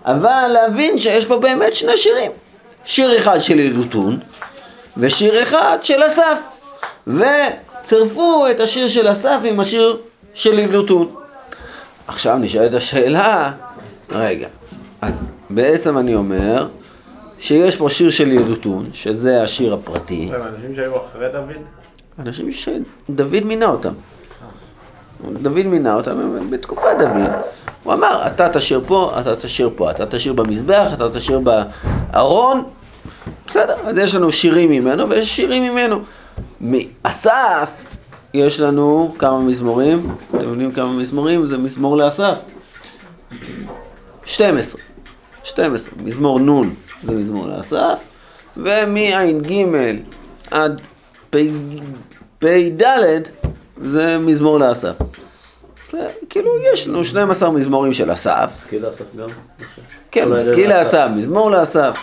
אבל 0.05 0.47
להבין 0.53 0.99
שיש 0.99 1.25
פה 1.25 1.37
באמת 1.39 1.73
שני 1.73 1.97
שירים. 1.97 2.31
שיר 2.85 3.17
אחד 3.17 3.39
של 3.39 3.59
ידותון 3.59 4.19
ושיר 4.97 5.43
אחד 5.43 5.77
של 5.81 6.01
אסף. 6.07 6.39
וצרפו 7.07 8.47
את 8.51 8.59
השיר 8.59 8.87
של 8.87 9.11
אסף 9.11 9.37
עם 9.43 9.59
השיר 9.59 9.97
של 10.33 10.59
ידותון. 10.59 11.15
עכשיו 12.07 12.37
נשאלת 12.37 12.73
השאלה, 12.73 13.51
רגע, 14.15 14.47
אז 15.01 15.21
בעצם 15.49 15.97
אני 15.97 16.15
אומר 16.15 16.67
שיש 17.39 17.75
פה 17.75 17.89
שיר 17.89 18.09
של 18.09 18.31
ידותון, 18.31 18.85
שזה 18.91 19.43
השיר 19.43 19.73
הפרטי. 19.73 20.31
אנשים 20.33 20.75
שהיו 20.75 20.93
אחרי 20.95 21.27
דוד? 21.31 21.61
אנשים 22.19 22.51
שדוד 22.51 23.45
מינה 23.45 23.65
אותם. 23.65 23.93
דוד 25.33 25.65
מינה 25.65 25.93
אותם 25.93 26.49
בתקופת 26.49 26.97
דוד. 26.99 27.31
הוא 27.83 27.93
אמר, 27.93 28.27
אתה 28.27 28.49
תשאיר 28.49 28.81
פה, 28.87 29.11
אתה 29.19 29.35
תשאיר 29.35 29.69
פה, 29.75 29.91
אתה 29.91 30.05
תשאיר 30.05 30.33
במזבח, 30.33 30.87
אתה 30.93 31.09
תשאיר 31.09 31.39
בארון. 31.39 32.63
בסדר, 33.47 33.75
אז 33.85 33.97
יש 33.97 34.15
לנו 34.15 34.31
שירים 34.31 34.71
ממנו 34.71 35.09
ויש 35.09 35.35
שירים 35.35 35.63
ממנו. 35.63 35.99
מאסף 36.61 37.83
יש 38.33 38.59
לנו 38.59 39.15
כמה 39.19 39.39
מזמורים, 39.39 40.07
אתם 40.35 40.49
יודעים 40.49 40.71
כמה 40.71 40.93
מזמורים? 40.93 41.45
זה 41.45 41.57
מזמור 41.57 41.97
לאסף. 41.97 42.35
12. 44.25 44.81
12. 45.43 45.93
מזמור 46.03 46.39
נ' 46.39 46.69
זה 47.03 47.11
מזמור 47.11 47.47
לאסף, 47.47 47.99
ומע"ג 48.57 49.53
עד 50.51 50.81
פ"ד 52.39 52.83
זה 53.77 54.17
מזמור 54.17 54.59
לאסף. 54.59 54.93
כאילו, 56.29 56.51
יש 56.73 56.87
לנו 56.87 57.05
12 57.05 57.51
מזמורים 57.51 57.93
של 57.93 58.13
אסף. 58.13 58.51
משכיל 58.57 58.85
לאסף 58.85 59.15
גם? 59.15 59.27
כן, 60.11 60.29
משכיל 60.29 60.69
לאסף, 60.69 61.07
מזמור 61.15 61.51
לאסף. 61.51 61.97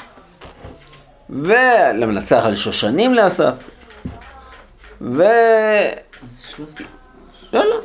ולמנסח 1.31 2.43
על 2.45 2.55
שושנים 2.55 3.15
לאסף. 3.15 3.55
ו... 5.01 5.23
לא, 7.53 7.65
לא. 7.65 7.77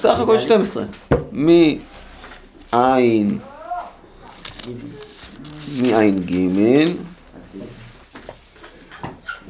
סך 0.00 0.18
הכל 0.20 0.38
12. 0.38 0.82
מעין, 2.72 3.38
מעין 5.82 6.20
ג' 6.20 6.90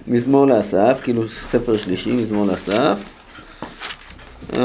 מזמור 0.07 0.47
לאסף, 0.47 1.01
כאילו 1.03 1.29
ספר 1.29 1.77
שלישי, 1.77 2.13
מזמור 2.13 2.47
לאסף. 2.47 2.99
עד 4.53 4.61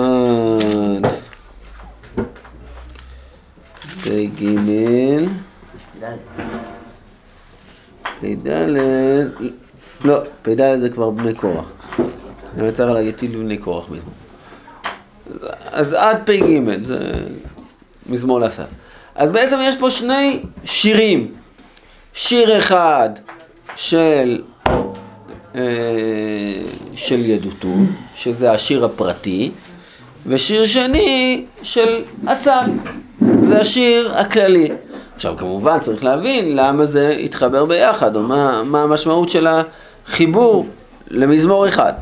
פ"ג, 4.04 4.46
פ"ד, 8.20 8.48
לא, 10.06 10.20
פ"ד 10.42 10.80
זה 10.80 10.90
כבר 10.90 11.10
בני 11.10 11.34
קורח. 11.34 11.66
אני 12.58 12.72
צריך 12.72 12.90
להגיד 12.90 13.18
בני 13.40 13.58
קורח 13.58 13.90
מזמור. 13.90 14.14
אז 15.72 15.94
עד 15.94 16.18
פ"ג, 16.26 16.84
זה 16.84 17.00
מזמור 18.10 18.40
לאסף. 18.40 18.66
אז 19.16 19.32
בעצם 19.32 19.58
יש 19.62 19.76
פה 19.80 19.92
שני 19.92 20.40
שירים. 20.66 21.32
שיר 22.16 22.58
אחד 22.58 23.10
של, 23.76 24.42
אה, 25.56 25.62
של 26.96 27.20
ידותון, 27.20 27.88
שזה 28.16 28.52
השיר 28.52 28.86
הפרטי, 28.86 29.52
ושיר 30.28 30.66
שני 30.66 31.46
של 31.64 32.04
אסף, 32.26 32.66
זה 33.48 33.60
השיר 33.60 34.14
הכללי. 34.16 34.68
עכשיו 35.16 35.34
כמובן 35.38 35.80
צריך 35.80 36.04
להבין 36.04 36.56
למה 36.56 36.86
זה 36.86 37.10
התחבר 37.10 37.66
ביחד, 37.66 38.16
או 38.16 38.22
מה, 38.22 38.64
מה 38.64 38.84
המשמעות 38.84 39.30
של 39.30 39.48
החיבור 39.48 40.66
למזמור 41.08 41.68
אחד. 41.68 41.94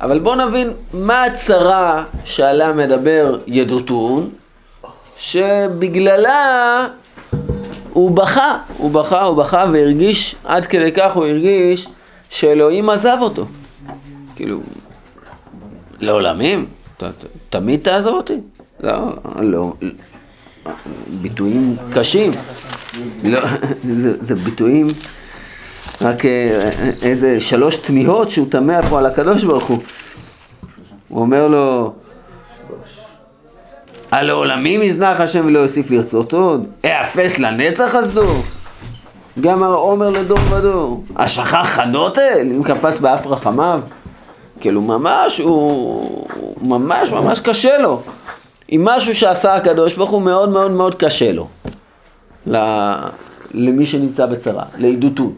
אבל 0.00 0.18
בואו 0.18 0.34
נבין 0.34 0.72
מה 0.92 1.24
הצרה 1.24 2.04
שעליה 2.24 2.72
מדבר 2.72 3.38
ידותון, 3.46 4.30
שבגללה 5.16 6.86
הוא 7.92 8.10
בכה, 8.10 8.58
הוא 8.76 8.90
בכה, 8.90 9.22
הוא 9.22 9.36
בכה 9.36 9.64
והרגיש, 9.72 10.36
עד 10.44 10.66
כדי 10.66 10.92
כך 10.92 11.16
הוא 11.16 11.26
הרגיש 11.26 11.86
שאלוהים 12.30 12.90
עזב 12.90 13.16
אותו. 13.20 13.46
כאילו, 14.36 14.60
לעולמים? 16.00 16.66
ת, 16.96 17.02
ת, 17.02 17.24
תמיד 17.50 17.80
תעזוב 17.80 18.14
אותי? 18.14 18.40
לא, 18.80 18.92
לא, 19.40 19.72
ביטויים 21.20 21.76
קשים. 21.92 22.30
לא, 23.22 23.40
זה, 24.00 24.24
זה 24.24 24.34
ביטויים, 24.34 24.86
רק 26.00 26.24
אה, 26.24 26.70
איזה 27.02 27.40
שלוש 27.40 27.76
תמיהות 27.76 28.30
שהוא 28.30 28.46
תמה 28.50 28.82
פה 28.82 28.98
על 28.98 29.06
הקדוש 29.06 29.44
ברוך 29.44 29.64
הוא. 29.64 29.78
הוא 31.08 31.20
אומר 31.20 31.48
לו, 31.48 31.94
על 34.16 34.30
העולמים 34.30 34.82
יזנח 34.82 35.20
השם 35.20 35.46
ולא 35.46 35.58
יוסיף 35.58 35.90
לרצות 35.90 36.32
עוד, 36.32 36.66
אאפס 36.84 37.38
לנצח 37.38 37.88
חסדו. 37.92 38.26
גם 39.40 39.62
עומר 39.62 40.10
לדור 40.10 40.38
ודור. 40.50 41.04
השכח 41.16 41.66
חנותל, 41.66 42.48
אם 42.56 42.62
קפץ 42.62 42.98
באף 42.98 43.26
רחמיו. 43.26 43.80
כאילו 44.60 44.80
ממש, 44.80 45.38
הוא 45.38 46.26
ממש 46.62 47.10
ממש 47.10 47.40
קשה 47.40 47.78
לו. 47.78 48.02
עם 48.68 48.84
משהו 48.84 49.14
שעשה 49.14 49.54
הקדוש 49.54 49.94
ברוך 49.94 50.10
הוא 50.10 50.22
מאוד 50.22 50.48
מאוד 50.48 50.70
מאוד 50.70 50.94
קשה 50.94 51.32
לו. 51.32 51.48
למי 53.54 53.86
שנמצא 53.86 54.26
בצרה, 54.26 54.64
לעדותות 54.78 55.32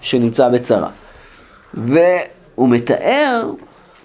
שנמצא 0.00 0.48
בצרה. 0.48 0.88
והוא 1.74 2.68
מתאר, 2.68 3.50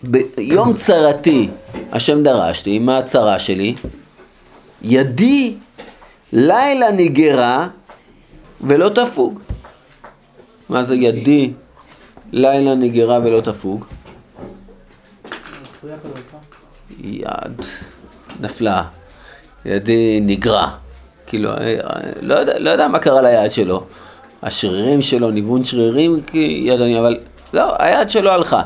ביום 0.04 0.74
צרתי 0.74 1.50
השם 1.92 2.24
דרשתי, 2.24 2.80
מה 2.80 2.98
הצרה 2.98 3.40
שלי? 3.40 3.76
ידי 4.82 5.56
לילה 6.34 6.92
נגרה 6.92 7.68
ולא 8.62 8.90
תפוג. 8.90 9.40
מה 10.70 10.84
זה 10.84 10.96
ידי 10.96 11.52
לילה 12.32 12.76
נגרה 12.76 13.20
ולא 13.24 13.42
תפוג? 13.42 13.86
יד 17.00 17.62
נפלה, 18.40 18.84
ידי 19.66 20.20
נגרה. 20.22 20.78
כאילו, 21.28 21.52
לא 22.22 22.36
יודע, 22.36 22.60
לא 22.60 22.70
יודע 22.70 22.88
מה 22.88 23.00
קרה 23.00 23.22
ליד 23.22 23.52
שלו. 23.52 23.84
השרירים 24.44 25.02
שלו, 25.02 25.32
ניוון 25.32 25.64
שרירים, 25.64 26.22
ידני, 26.34 27.00
אבל 27.00 27.18
לא, 27.54 27.76
היד 27.80 28.10
שלו 28.10 28.32
הלכה. 28.32 28.62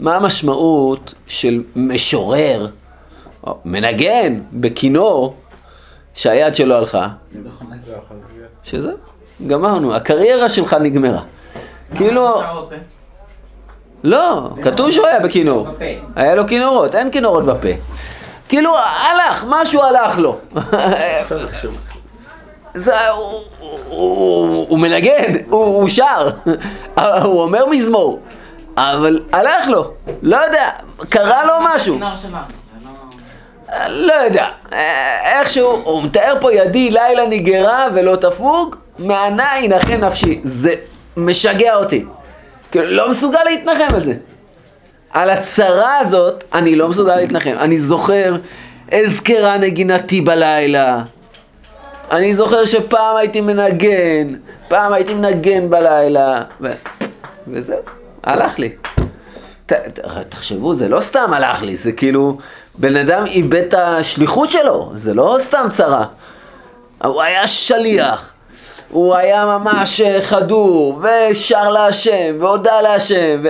מה 0.00 0.16
המשמעות 0.16 1.14
של 1.26 1.62
משורר, 1.76 2.66
או 3.46 3.58
מנגן 3.64 4.40
בכינור, 4.52 5.34
שהיד 6.14 6.54
שלו 6.54 6.74
הלכה? 6.74 7.08
שזה, 8.62 8.92
גמרנו, 9.46 9.94
הקריירה 9.94 10.48
שלך 10.48 10.76
נגמרה. 10.80 11.22
כאילו... 11.96 12.42
לא, 14.04 14.50
כתוב 14.62 14.90
שהוא 14.90 15.06
היה 15.06 15.20
בכינור. 15.20 15.66
היה 16.16 16.34
לו 16.34 16.46
כינורות, 16.46 16.94
אין 16.94 17.10
כינורות 17.10 17.44
בפה. 17.44 17.68
כאילו, 18.48 18.76
הלך, 18.78 19.44
משהו 19.48 19.82
הלך 19.82 20.18
לו. 20.18 20.36
הוא, 23.88 24.78
מנגן, 24.78 25.32
הוא 25.50 25.88
שר, 25.88 26.30
הוא 27.22 27.42
אומר 27.42 27.66
מזמור, 27.66 28.20
אבל 28.76 29.20
הלך 29.32 29.68
לו, 29.68 29.92
לא 30.22 30.36
יודע, 30.36 30.70
קרה 31.08 31.44
לו 31.44 31.52
משהו. 31.74 31.98
לא 33.88 34.12
יודע, 34.12 34.46
איכשהו, 35.24 35.80
הוא 35.84 36.02
מתאר 36.02 36.34
פה 36.40 36.52
ידי 36.52 36.90
לילה 36.90 37.26
נגרה 37.26 37.86
ולא 37.94 38.16
תפוג, 38.16 38.76
מענה 38.98 39.48
ינחם 39.60 40.04
נפשי. 40.04 40.40
זה 40.44 40.74
משגע 41.16 41.74
אותי. 41.74 42.04
כאילו, 42.70 42.86
לא 42.86 43.10
מסוגל 43.10 43.44
להתנחם 43.44 43.94
על 43.94 44.04
זה. 44.04 44.14
על 45.10 45.30
הצרה 45.30 45.98
הזאת, 45.98 46.44
אני 46.54 46.76
לא 46.76 46.88
מסוגל 46.88 47.16
להתנחם. 47.16 47.56
אני 47.58 47.78
זוכר, 47.78 48.36
אזכרה 48.92 49.58
נגינתי 49.58 50.20
בלילה. 50.20 51.02
אני 52.10 52.34
זוכר 52.34 52.64
שפעם 52.64 53.16
הייתי 53.16 53.40
מנגן, 53.40 54.34
פעם 54.68 54.92
הייתי 54.92 55.14
מנגן 55.14 55.70
בלילה, 55.70 56.40
ו... 56.60 56.72
וזהו, 57.48 57.78
הלך 58.24 58.58
לי. 58.58 58.68
ת, 59.66 59.72
ת, 59.72 60.00
תחשבו, 60.28 60.74
זה 60.74 60.88
לא 60.88 61.00
סתם 61.00 61.32
הלך 61.32 61.62
לי, 61.62 61.76
זה 61.76 61.92
כאילו, 61.92 62.38
בן 62.74 62.96
אדם 62.96 63.26
איבד 63.26 63.62
את 63.62 63.74
השליחות 63.74 64.50
שלו, 64.50 64.92
זה 64.94 65.14
לא 65.14 65.36
סתם 65.38 65.66
צרה. 65.70 66.04
הוא 67.04 67.22
היה 67.22 67.46
שליח, 67.46 68.32
הוא 68.90 69.14
היה 69.14 69.46
ממש 69.46 70.00
חדור, 70.22 71.02
ושר 71.02 71.70
להשם, 71.70 72.36
והודה 72.40 72.80
להשם, 72.80 73.40
ו... 73.44 73.48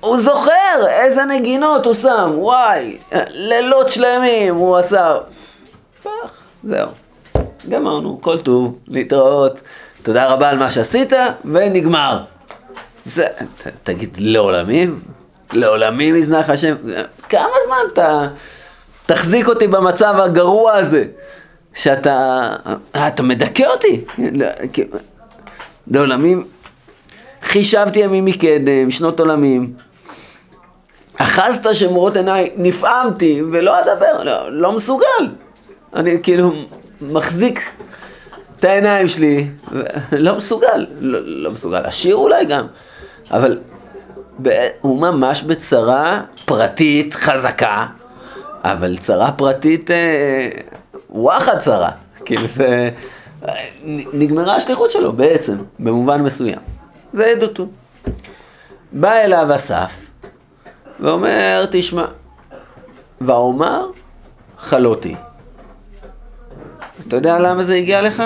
הוא 0.00 0.18
זוכר 0.18 0.86
איזה 0.88 1.24
נגינות 1.24 1.86
הוא 1.86 1.94
שם, 1.94 2.32
וואי, 2.34 2.98
לילות 3.30 3.88
שלמים 3.88 4.54
הוא 4.54 4.76
עשה. 4.76 5.14
פח, 6.02 6.42
זהו. 6.64 6.88
גמרנו, 7.68 8.18
כל 8.20 8.38
טוב, 8.38 8.78
להתראות, 8.88 9.60
תודה 10.02 10.26
רבה 10.26 10.48
על 10.48 10.58
מה 10.58 10.70
שעשית, 10.70 11.12
ונגמר. 11.44 12.24
זה, 13.06 13.24
ת, 13.62 13.66
תגיד, 13.82 14.16
לעולמים? 14.20 15.00
לעולמים 15.52 16.16
יזנח 16.16 16.50
השם? 16.50 16.76
כמה 17.28 17.52
זמן 17.66 17.76
אתה 17.92 18.28
תחזיק 19.06 19.48
אותי 19.48 19.66
במצב 19.66 20.14
הגרוע 20.18 20.72
הזה? 20.72 21.04
שאתה, 21.74 22.48
אתה 22.96 23.22
מדכא 23.22 23.64
אותי. 23.66 24.04
לעולמים, 25.90 26.46
חישבתי 27.42 27.98
ימים 27.98 28.24
מקדם, 28.24 28.90
שנות 28.90 29.20
עולמים. 29.20 29.72
אחזת 31.16 31.74
שמורות 31.74 32.16
עיניי, 32.16 32.50
נפעמתי, 32.56 33.42
ולא 33.52 33.80
אדבר, 33.80 34.22
לא, 34.24 34.52
לא 34.52 34.72
מסוגל. 34.72 35.28
אני 35.94 36.22
כאילו 36.22 36.52
מחזיק 37.00 37.70
את 38.58 38.64
העיניים 38.64 39.08
שלי, 39.08 39.48
לא 40.12 40.36
מסוגל, 40.36 40.86
לא, 41.00 41.18
לא 41.22 41.50
מסוגל, 41.50 41.86
לשיר 41.86 42.16
אולי 42.16 42.44
גם, 42.44 42.66
אבל 43.30 43.58
הוא 44.80 45.00
ממש 45.00 45.42
בצרה 45.42 46.22
פרטית 46.44 47.14
חזקה, 47.14 47.86
אבל 48.64 48.96
צרה 48.96 49.32
פרטית 49.32 49.90
אה, 49.90 50.48
וואחד 51.10 51.58
צרה, 51.58 51.90
כאילו 52.24 52.48
זה, 52.48 52.90
נגמרה 54.12 54.56
השליחות 54.56 54.90
שלו 54.90 55.12
בעצם, 55.12 55.56
במובן 55.78 56.22
מסוים. 56.22 56.58
זה 57.12 57.26
עדותו. 57.26 57.66
בא 58.92 59.12
אליו 59.12 59.56
אסף 59.56 59.92
ואומר, 61.00 61.64
תשמע, 61.70 62.04
ואומר 63.20 63.86
חלותי. 64.58 65.14
אתה 67.08 67.16
יודע 67.16 67.38
למה 67.38 67.62
זה 67.64 67.74
הגיע 67.74 68.02
לך? 68.02 68.22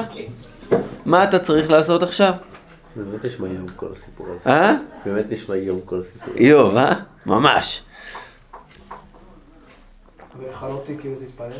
מה 1.04 1.24
אתה 1.24 1.38
צריך 1.38 1.70
לעשות 1.70 2.02
עכשיו? 2.02 2.32
באמת 2.96 3.24
נשמע 3.24 3.46
איום 3.46 3.66
כל 3.76 3.86
הסיפור 3.92 4.26
הזה. 4.26 4.50
אה? 4.50 4.76
באמת 5.06 5.24
נשמע 5.30 5.54
איום 5.54 5.80
כל 5.84 6.00
הסיפור 6.00 6.28
הזה. 6.28 6.38
איוב, 6.38 6.76
אה? 6.76 6.94
ממש. 7.26 7.82
וחלותי 10.40 10.96
כאילו 11.00 11.14
תתפלל? 11.26 11.50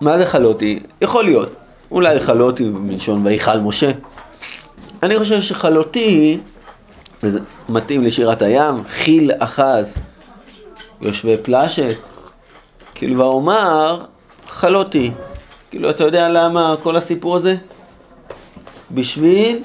מה 0.00 0.18
זה 0.18 0.26
חלותי? 0.26 0.82
יכול 1.00 1.24
להיות. 1.24 1.52
אולי 1.90 2.20
חלותי 2.20 2.68
מלשון 2.68 3.26
ויכל 3.26 3.58
משה. 3.58 3.90
אני 5.02 5.18
חושב 5.18 5.40
שחלותי, 5.40 6.38
וזה 7.22 7.40
מתאים 7.68 8.04
לשירת 8.04 8.42
הים, 8.42 8.84
חיל 8.84 9.30
אחז 9.38 9.96
יושבי 11.00 11.36
פלשת. 11.42 11.96
כאילו, 12.94 13.18
ואומר, 13.18 14.04
חלותי. 14.46 15.12
כאילו, 15.70 15.90
אתה 15.90 16.04
יודע 16.04 16.28
למה 16.28 16.74
כל 16.82 16.96
הסיפור 16.96 17.36
הזה? 17.36 17.56
בשביל 18.90 19.62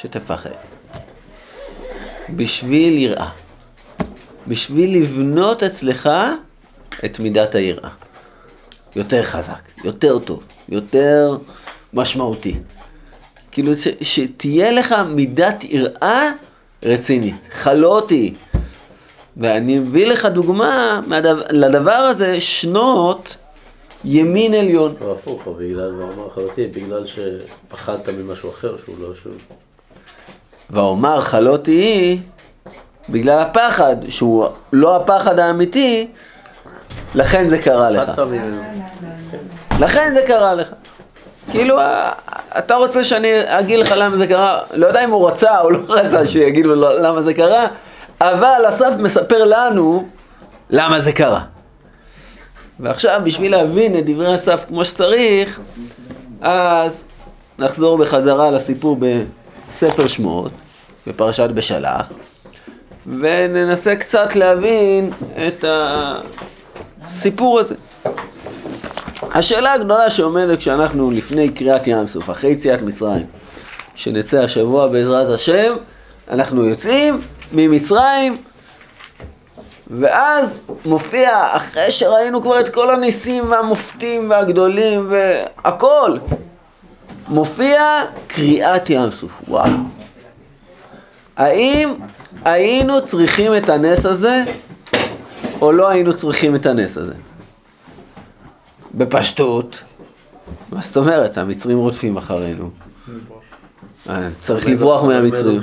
שתפחד. 0.00 0.50
בשביל 2.36 2.98
יראה. 2.98 3.28
בשביל 4.46 5.02
לבנות 5.02 5.62
אצלך 5.62 6.08
את 7.04 7.18
מידת 7.18 7.54
היראה. 7.54 7.90
יותר 8.96 9.22
חזק, 9.22 9.62
יותר 9.84 10.18
טוב, 10.18 10.42
יותר 10.68 11.36
משמעותי. 11.94 12.54
כאילו 13.50 13.74
ש, 13.74 13.88
שתהיה 14.00 14.72
לך 14.72 14.94
מידת 15.08 15.64
יראה 15.64 16.30
רצינית, 16.82 17.48
חלותי. 17.52 18.34
ואני 19.36 19.78
מביא 19.78 20.06
לך 20.06 20.24
דוגמה 20.24 21.00
מהדבר, 21.06 21.42
לדבר 21.50 21.92
הזה, 21.92 22.40
שנות 22.40 23.36
ימין 24.04 24.54
עליון. 24.54 24.94
לא 25.00 25.12
הפוך, 25.12 25.48
בגלל, 25.48 25.90
הוא 25.90 26.12
אמר 26.12 26.28
בגלל 26.72 27.04
שפחדת 27.06 28.08
ממשהו 28.08 28.50
אחר 28.50 28.76
שהוא 28.76 28.96
לא 29.00 29.14
שהוא... 29.14 29.32
ואומר 30.70 31.20
חלותי 31.20 31.70
היא, 31.70 32.18
בגלל 33.08 33.38
הפחד, 33.38 33.96
שהוא 34.08 34.46
לא 34.72 34.96
הפחד 34.96 35.38
האמיתי, 35.38 36.08
לכן 37.14 37.48
זה 37.48 37.58
קרה 37.58 37.90
לך. 37.90 38.22
לכן 39.80 40.14
זה 40.14 40.22
קרה 40.26 40.54
לך. 40.54 40.68
כאילו, 41.50 41.76
אתה 42.58 42.74
רוצה 42.74 43.04
שאני 43.04 43.28
אגיד 43.44 43.78
לך 43.78 43.94
למה 43.96 44.16
זה 44.16 44.26
קרה, 44.26 44.60
לא 44.74 44.86
יודע 44.86 45.04
אם 45.04 45.10
הוא 45.10 45.28
רצה 45.28 45.60
או 45.60 45.70
לא 45.70 45.78
רצה 45.88 46.26
שיגידו 46.26 46.74
לו 46.74 46.88
למה 47.00 47.22
זה 47.22 47.34
קרה, 47.34 47.66
אבל 48.20 48.62
אסף 48.68 48.90
מספר 48.98 49.44
לנו 49.44 50.08
למה 50.70 51.00
זה 51.00 51.12
קרה. 51.12 51.40
ועכשיו, 52.80 53.20
בשביל 53.24 53.52
להבין 53.52 53.98
את 53.98 54.06
דברי 54.06 54.34
אסף 54.34 54.64
כמו 54.68 54.84
שצריך, 54.84 55.60
אז 56.40 57.04
נחזור 57.58 57.98
בחזרה 57.98 58.50
לסיפור 58.50 58.96
בספר 59.78 60.08
שמות, 60.08 60.52
בפרשת 61.06 61.50
בשלח, 61.50 62.06
וננסה 63.06 63.96
קצת 63.96 64.36
להבין 64.36 65.10
את 65.46 65.64
הסיפור 67.06 67.60
הזה. 67.60 67.74
השאלה 69.34 69.72
הגדולה 69.72 70.10
שעומדת 70.10 70.58
כשאנחנו 70.58 71.10
לפני 71.10 71.48
קריאת 71.48 71.86
ים 71.86 72.06
סוף, 72.06 72.30
אחרי 72.30 72.50
יציאת 72.50 72.82
מצרים, 72.82 73.26
שנצא 73.94 74.42
השבוע 74.42 74.86
בעזרת 74.86 75.28
השם, 75.28 75.76
אנחנו 76.30 76.64
יוצאים 76.64 77.20
ממצרים, 77.52 78.36
ואז 79.90 80.62
מופיע, 80.86 81.30
אחרי 81.50 81.90
שראינו 81.90 82.42
כבר 82.42 82.60
את 82.60 82.68
כל 82.68 82.90
הניסים 82.90 83.50
והמופתים 83.50 84.30
והגדולים 84.30 85.10
והכל, 85.10 86.18
מופיע 87.28 87.82
קריאת 88.26 88.90
ים 88.90 89.10
סוף. 89.10 89.42
וואו. 89.48 89.70
האם 91.36 91.94
היינו 92.44 93.06
צריכים 93.06 93.56
את 93.56 93.68
הנס 93.68 94.06
הזה, 94.06 94.44
או 95.60 95.72
לא 95.72 95.88
היינו 95.88 96.16
צריכים 96.16 96.54
את 96.54 96.66
הנס 96.66 96.98
הזה? 96.98 97.14
בפשטות, 98.94 99.84
מה 100.72 100.80
זאת 100.82 100.96
אומרת? 100.96 101.38
המצרים 101.38 101.78
רודפים 101.78 102.16
אחרינו. 102.16 102.70
אה, 104.08 104.28
צריך 104.40 104.68
לברוח 104.68 105.02
מהמצרים. 105.02 105.62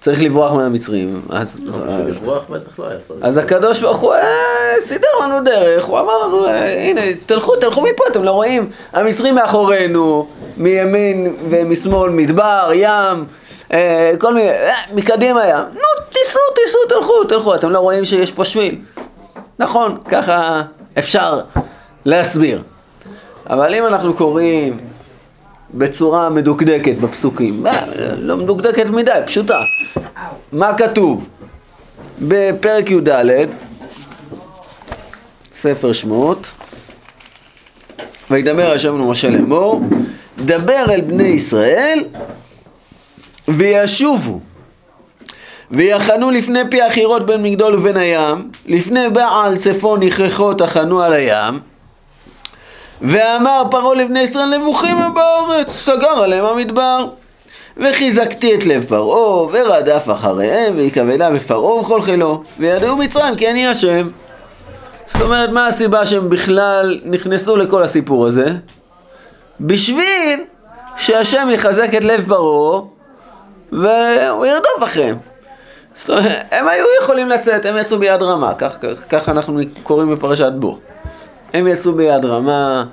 צריך 0.00 0.22
לברוח 0.22 0.52
מהמצרים. 0.52 1.22
אז, 1.30 1.60
לא, 1.62 1.72
בשביל 1.72 2.06
לברוח 2.06 2.42
בטח 2.50 2.78
לא 2.78 2.88
היה 2.88 2.98
צריך. 2.98 3.18
אז 3.22 3.38
הקדוש 3.38 3.80
ברוך 3.80 3.98
הוא 3.98 4.14
אה, 4.14 4.74
סידר 4.80 5.08
לנו 5.22 5.44
דרך, 5.44 5.84
הוא 5.84 5.98
אמר 5.98 6.26
לנו, 6.26 6.46
אה, 6.46 6.88
הנה, 6.88 7.00
תלכו, 7.26 7.56
תלכו 7.56 7.82
מפה, 7.82 8.04
אתם 8.10 8.24
לא 8.24 8.30
רואים? 8.30 8.70
המצרים 8.92 9.34
מאחורינו, 9.34 10.26
מימין 10.56 11.36
ומשמאל 11.50 12.10
מדבר, 12.10 12.70
ים, 12.74 13.24
אה, 13.72 14.12
כל 14.18 14.34
מיני, 14.34 14.50
מקדימה 14.94 15.48
ים. 15.48 15.64
נו, 15.74 16.04
תיסעו, 16.08 16.42
תיסעו, 16.54 16.80
תלכו, 16.88 17.24
תלכו, 17.24 17.54
אתם 17.54 17.70
לא 17.70 17.78
רואים 17.78 18.04
שיש 18.04 18.32
פה 18.32 18.44
שביל? 18.44 18.78
נכון, 19.58 19.98
ככה 20.08 20.62
אפשר 20.98 21.40
להסביר. 22.04 22.62
אבל 23.50 23.74
אם 23.74 23.86
אנחנו 23.86 24.14
קוראים 24.14 24.78
בצורה 25.74 26.30
מדוקדקת 26.30 26.96
בפסוקים, 26.96 27.66
אה, 27.66 27.86
לא 28.18 28.36
מדוקדקת 28.36 28.86
מדי, 28.86 29.20
פשוטה. 29.26 29.58
מה 30.52 30.74
כתוב? 30.78 31.28
בפרק 32.20 32.90
י"ד, 32.90 33.48
ספר 35.60 35.92
שמות, 35.92 36.46
וידבר 38.30 38.72
השם 38.72 38.98
למשה 38.98 39.30
לאמור, 39.30 39.82
דבר 40.38 40.84
אל 40.90 41.00
בני 41.00 41.22
ישראל 41.28 42.04
וישובו 43.48 44.40
ויחנו 45.70 46.30
לפני 46.30 46.60
פי 46.70 46.82
החירות 46.82 47.26
בין 47.26 47.42
מגדול 47.42 47.74
ובין 47.74 47.96
הים, 47.96 48.50
לפני 48.66 49.08
בעל 49.12 49.56
צפון 49.56 50.02
יכרחו 50.02 50.54
תחנו 50.54 51.02
על 51.02 51.12
הים, 51.12 51.58
ואמר 53.02 53.62
פרעה 53.70 53.94
לבני 53.94 54.20
ישראל 54.20 54.58
נבוכים 54.58 54.96
הם 54.96 55.14
בארץ, 55.14 55.70
סגר 55.70 56.22
עליהם 56.22 56.44
המדבר. 56.44 57.06
וחיזקתי 57.76 58.54
את 58.54 58.66
לב 58.66 58.84
פרעה, 58.88 59.46
ורדף 59.52 60.04
אחריהם, 60.12 60.72
ויקבלה 60.76 61.30
בפרעה 61.30 61.74
ובכל 61.74 62.02
חילו, 62.02 62.42
וידעו 62.58 62.96
מצרים 62.96 63.36
כי 63.36 63.50
אני 63.50 63.66
השם. 63.66 64.08
זאת 65.06 65.22
אומרת, 65.22 65.50
מה 65.50 65.66
הסיבה 65.66 66.06
שהם 66.06 66.30
בכלל 66.30 67.00
נכנסו 67.04 67.56
לכל 67.56 67.82
הסיפור 67.82 68.26
הזה? 68.26 68.46
בשביל 69.60 70.40
שהשם 70.96 71.48
יחזק 71.52 71.94
את 71.96 72.04
לב 72.04 72.24
פרעה, 72.28 72.80
והוא 73.72 74.46
ירדוף 74.46 74.84
אחריהם. 74.84 75.16
זאת 75.94 76.10
אומרת, 76.10 76.44
הם 76.50 76.68
היו 76.68 76.84
יכולים 77.02 77.28
לצאת, 77.28 77.66
הם 77.66 77.76
יצאו 77.76 77.98
ביד 77.98 78.22
רמה, 78.22 78.54
כך, 78.54 78.78
כך, 78.80 79.04
כך 79.08 79.28
אנחנו 79.28 79.60
קוראים 79.82 80.14
בפרשת 80.14 80.52
בו. 80.52 80.78
הם 81.52 81.66
יצאו 81.66 81.92
ביד 81.92 82.24
רמה, 82.24 82.84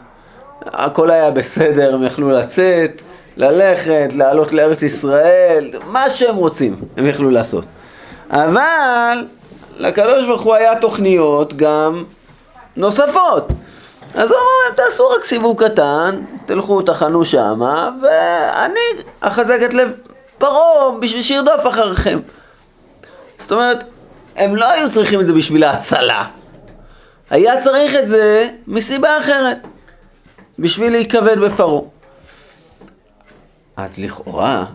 הכל 0.66 1.12
היה 1.12 1.32
בסדר, 1.32 1.94
הם 1.94 2.04
יכלו 2.04 2.30
לצאת, 2.30 3.02
ללכת, 3.38 4.08
לעלות 4.16 4.54
לארץ 4.54 4.82
ישראל, 4.82 5.70
מה 5.86 6.10
שהם 6.10 6.36
רוצים, 6.36 6.76
הם 6.98 7.08
יכלו 7.08 7.30
לעשות. 7.30 7.66
אבל 8.30 9.26
לקדוש 9.78 10.26
ברוך 10.26 10.42
הוא 10.42 10.54
היה 10.54 10.80
תוכניות 10.80 11.54
גם 11.54 12.04
נוספות. 12.76 13.48
אז 14.16 14.32
הוא 14.32 14.38
אמר 14.38 14.48
להם, 14.66 14.76
תעשו 14.76 15.10
רק 15.10 15.24
סיבוב 15.24 15.64
קטן, 15.64 16.22
תלכו, 16.46 16.82
תחנו 16.82 17.26
שמה, 17.26 17.90
ואני 18.02 18.80
אחזק 19.20 19.60
את 19.66 19.74
לב 19.74 19.92
פרעה 20.38 20.92
בשביל 21.00 21.22
שירדוף 21.22 21.68
אחריכם. 21.68 22.20
זאת 23.40 23.52
אומרת, 23.52 23.84
הם 24.36 24.56
לא 24.56 24.70
היו 24.70 24.92
צריכים 24.92 25.20
את 25.20 25.28
זה 25.28 25.34
בשביל 25.34 25.64
ההצלה. 25.64 26.26
היה 27.30 27.62
צריך 27.62 27.96
את 27.96 28.08
זה 28.08 28.48
מסיבה 28.68 29.20
אחרת, 29.20 29.58
בשביל 30.60 30.92
להיכבד 30.92 31.40
בפרעה. 31.40 31.82
אז 33.78 33.98
לכאורה, 33.98 34.66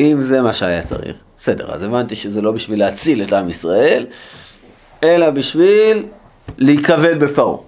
אם 0.00 0.22
זה 0.22 0.40
מה 0.40 0.52
שהיה 0.52 0.82
צריך, 0.82 1.16
בסדר, 1.38 1.74
אז 1.74 1.82
הבנתי 1.82 2.16
שזה 2.16 2.40
לא 2.40 2.52
בשביל 2.52 2.78
להציל 2.78 3.22
את 3.22 3.32
עם 3.32 3.50
ישראל, 3.50 4.06
אלא 5.04 5.30
בשביל 5.30 6.06
להיכבד 6.58 7.20
בפרעה. 7.20 7.58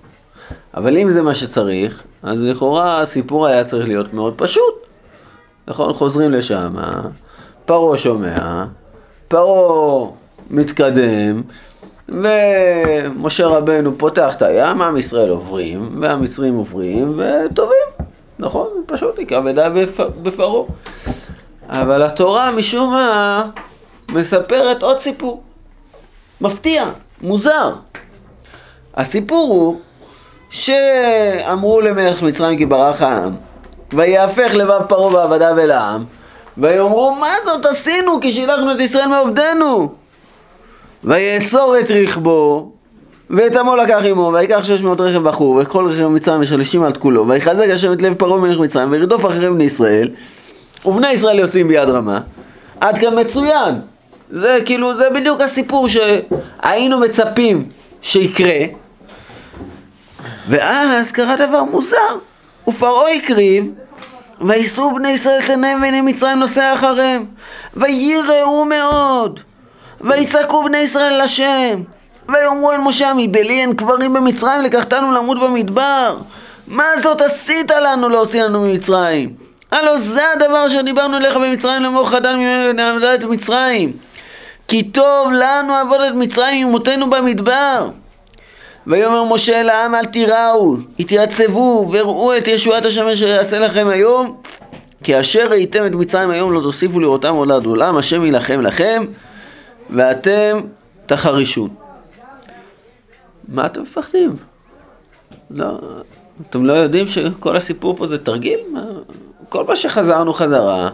אבל 0.75 0.96
אם 0.96 1.09
זה 1.09 1.22
מה 1.22 1.35
שצריך, 1.35 2.03
אז 2.22 2.42
לכאורה 2.42 3.01
הסיפור 3.01 3.46
היה 3.46 3.64
צריך 3.64 3.88
להיות 3.88 4.14
מאוד 4.14 4.35
פשוט. 4.37 4.75
נכון? 5.68 5.92
חוזרים 5.92 6.31
לשם, 6.31 6.75
פרעה 7.64 7.98
שומע, 7.98 8.64
פרעה 9.29 10.11
מתקדם, 10.51 11.42
ומשה 12.12 13.46
רבנו 13.46 13.98
פותח 13.98 14.37
את 14.37 14.42
הים, 14.42 14.83
עם 14.83 14.96
ישראל 14.96 15.29
עוברים, 15.29 16.01
והמצרים 16.01 16.55
עוברים, 16.55 17.20
וטובים. 17.20 18.07
נכון? 18.38 18.68
פשוט 18.87 19.18
התכבדה 19.18 19.68
בפרעה. 20.22 20.64
אבל 21.68 22.03
התורה 22.03 22.51
משום 22.51 22.92
מה 22.92 23.42
מספרת 24.12 24.83
עוד 24.83 24.98
סיפור. 24.98 25.42
מפתיע, 26.40 26.85
מוזר. 27.22 27.75
הסיפור 28.94 29.55
הוא 29.55 29.81
שאמרו 30.51 31.81
למלך 31.81 32.22
מצרים 32.22 32.59
כי 32.59 32.66
ברח 32.66 33.03
העם, 33.03 33.35
ויהפך 33.92 34.51
לבב 34.55 34.83
פרעה 34.88 35.14
ועבדיו 35.14 35.59
אל 35.59 35.70
העם, 35.70 36.05
ויאמרו 36.59 37.14
מה 37.14 37.33
זאת 37.44 37.66
עשינו 37.66 38.20
כי 38.20 38.33
שילחנו 38.33 38.72
את 38.72 38.81
ישראל 38.81 39.07
מעובדנו 39.07 40.01
ויאסור 41.04 41.78
את 41.80 41.90
רכבו 41.90 42.72
ואת 43.30 43.56
עמו 43.56 43.76
לקח 43.76 44.02
עמו 44.04 44.32
ויקח 44.34 44.64
שש 44.64 44.80
מאות 44.80 45.00
רכב 45.00 45.22
בחור 45.22 45.54
ואת 45.54 45.68
כל 45.68 45.86
רכב 45.86 46.06
מצרים 46.06 46.40
ושלישים 46.40 46.82
על 46.82 46.92
תקולו 46.92 47.28
ויחזק 47.28 47.68
השם 47.68 47.92
את 47.92 48.02
לב 48.02 48.14
פרעה 48.14 48.38
מלך 48.38 48.58
מצרים 48.58 48.90
וירדוף 48.90 49.26
אחרי 49.26 49.50
בני 49.50 49.64
ישראל 49.64 50.10
ובני 50.84 51.10
ישראל 51.10 51.38
יוצאים 51.38 51.68
ביד 51.68 51.88
רמה. 51.88 52.20
עד 52.80 52.98
כאן 52.98 53.20
מצוין. 53.20 53.74
זה 54.30 54.58
כאילו 54.64 54.96
זה 54.96 55.10
בדיוק 55.14 55.40
הסיפור 55.40 55.88
שהיינו 55.88 56.98
מצפים 56.98 57.68
שיקרה. 58.02 58.58
ואז 60.48 61.12
קרה 61.12 61.36
דבר 61.36 61.64
מוזר 61.64 62.16
ופרעה 62.68 63.14
הקריב 63.14 63.64
ויישאו 64.40 64.94
בני 64.94 65.10
ישראל 65.10 65.40
את 65.44 65.50
עיניהם 65.50 65.82
ועיני 65.82 66.00
מצרים 66.00 66.38
נוסע 66.38 66.74
אחריהם 66.74 67.24
ויראו 67.76 68.64
מאוד 68.64 69.40
ויצעקו 70.02 70.64
בני 70.64 70.78
ישראל 70.78 71.24
לשם. 71.24 71.82
ויאמרו 72.28 72.72
אל 72.72 72.78
משה 72.78 73.12
מבלי 73.16 73.60
אין 73.60 73.74
קברים 73.74 74.12
במצרים 74.14 74.62
לקחתנו 74.62 75.12
למות 75.12 75.40
במדבר. 75.40 76.16
מה 76.66 76.84
זאת 77.02 77.20
עשית 77.20 77.70
לנו 77.70 78.08
להוציא 78.08 78.42
לנו 78.42 78.60
ממצרים? 78.60 79.30
הלא 79.70 79.98
זה 79.98 80.22
הדבר 80.36 80.68
שדיברנו 80.68 81.16
אליך 81.16 81.36
במצרים 81.36 81.82
לאמור 81.82 82.08
חדל 82.08 82.36
ממנו 82.36 82.70
ונעמדה 82.70 83.14
את 83.14 83.24
מצרים. 83.24 83.92
כי 84.68 84.82
טוב 84.82 85.32
לנו 85.32 85.74
עבוד 85.74 86.00
את 86.00 86.14
מצרים 86.14 86.68
ומותנו 86.68 87.10
במדבר. 87.10 87.88
ויאמר 88.86 89.24
משה 89.24 89.60
אל 89.60 89.68
העם 89.68 89.94
אל 89.94 90.04
תיראו, 90.04 90.76
התייצבו 90.98 91.88
וראו 91.92 92.36
את 92.36 92.48
ישועת 92.48 92.84
השם 92.84 93.06
אשר 93.06 93.28
יעשה 93.28 93.58
לכם 93.58 93.88
היום. 93.88 94.36
כי 95.04 95.20
אשר 95.20 95.46
ראיתם 95.50 95.86
את 95.86 95.92
מצרים 95.92 96.30
היום 96.30 96.52
לא 96.52 96.60
תוסיפו 96.60 97.00
לראותם 97.00 97.34
עוד 97.34 97.50
עד 97.50 97.66
עולם 97.66 97.96
השם 97.96 98.24
יילחם 98.24 98.60
לכם 98.60 99.04
ואתם 99.94 100.61
תחרישו. 101.07 101.68
מה 103.48 103.66
אתם 103.66 103.83
מפחדים? 103.83 104.35
לא, 105.50 105.78
אתם 106.50 106.66
לא 106.66 106.72
יודעים 106.72 107.07
שכל 107.07 107.57
הסיפור 107.57 107.96
פה 107.96 108.07
זה 108.07 108.24
תרגיל? 108.24 108.61
כל 109.48 109.64
מה 109.64 109.76
שחזרנו 109.76 110.33
חזרה 110.33 110.90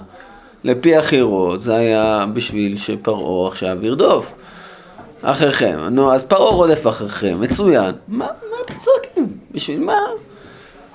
לפי 0.64 0.96
החירות 0.96 1.60
זה 1.60 1.76
היה 1.76 2.24
בשביל 2.32 2.78
שפרעה 2.78 3.48
עכשיו 3.48 3.86
ירדוף. 3.86 4.32
אחריכם. 5.22 5.78
נו, 5.90 6.14
אז 6.14 6.24
פרעה 6.24 6.50
רודף 6.50 6.86
אחריכם, 6.86 7.40
מצוין. 7.40 7.94
מה, 8.08 8.26
מה 8.50 8.56
אתם 8.64 8.74
צועקים? 8.78 9.38
בשביל 9.50 9.80
מה? 9.80 9.98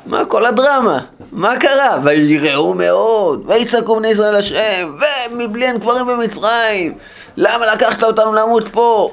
מה 0.06 0.26
כל 0.26 0.46
הדרמה? 0.46 1.00
מה 1.32 1.60
קרה? 1.60 2.00
ויראו 2.04 2.74
מאוד, 2.74 3.44
ויצעקו 3.48 3.96
בני 3.96 4.08
ישראל 4.08 4.36
השם, 4.36 4.98
ומבלי 5.32 5.66
אין 5.66 5.80
קברים 5.80 6.08
במצרים, 6.08 6.98
למה 7.38 7.66
לקחת 7.74 8.04
אותנו 8.04 8.34
למות 8.34 8.64
פה? 8.68 9.12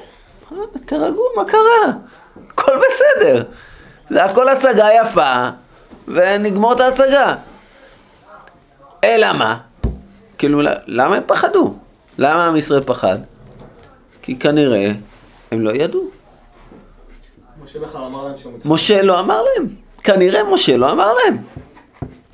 תירגעו, 0.85 1.23
מה 1.35 1.45
קרה? 1.45 1.93
הכל 2.51 2.71
בסדר. 2.77 3.43
זה 4.09 4.23
הכל 4.23 4.49
הצגה 4.49 4.87
יפה, 5.01 5.49
ונגמור 6.07 6.73
את 6.73 6.79
ההצגה. 6.79 7.35
אלא 9.03 9.33
מה? 9.33 9.57
כאילו, 10.37 10.61
למה 10.87 11.15
הם 11.15 11.23
פחדו? 11.27 11.73
למה 12.17 12.47
עם 12.47 12.55
ישראל 12.55 12.81
פחד? 12.81 13.17
כי 14.21 14.39
כנראה 14.39 14.91
הם 15.51 15.61
לא 15.61 15.71
ידעו. 15.71 16.03
משה 17.63 17.79
בכלל 17.79 18.01
אמר 18.03 18.25
להם 18.27 18.37
שהוא 18.37 18.53
מתחתן. 18.53 18.69
משה 18.69 19.01
לא 19.01 19.19
אמר 19.19 19.41
להם. 19.41 19.67
כנראה 20.03 20.43
משה 20.43 20.77
לא 20.77 20.91
אמר 20.91 21.13
להם. 21.13 21.37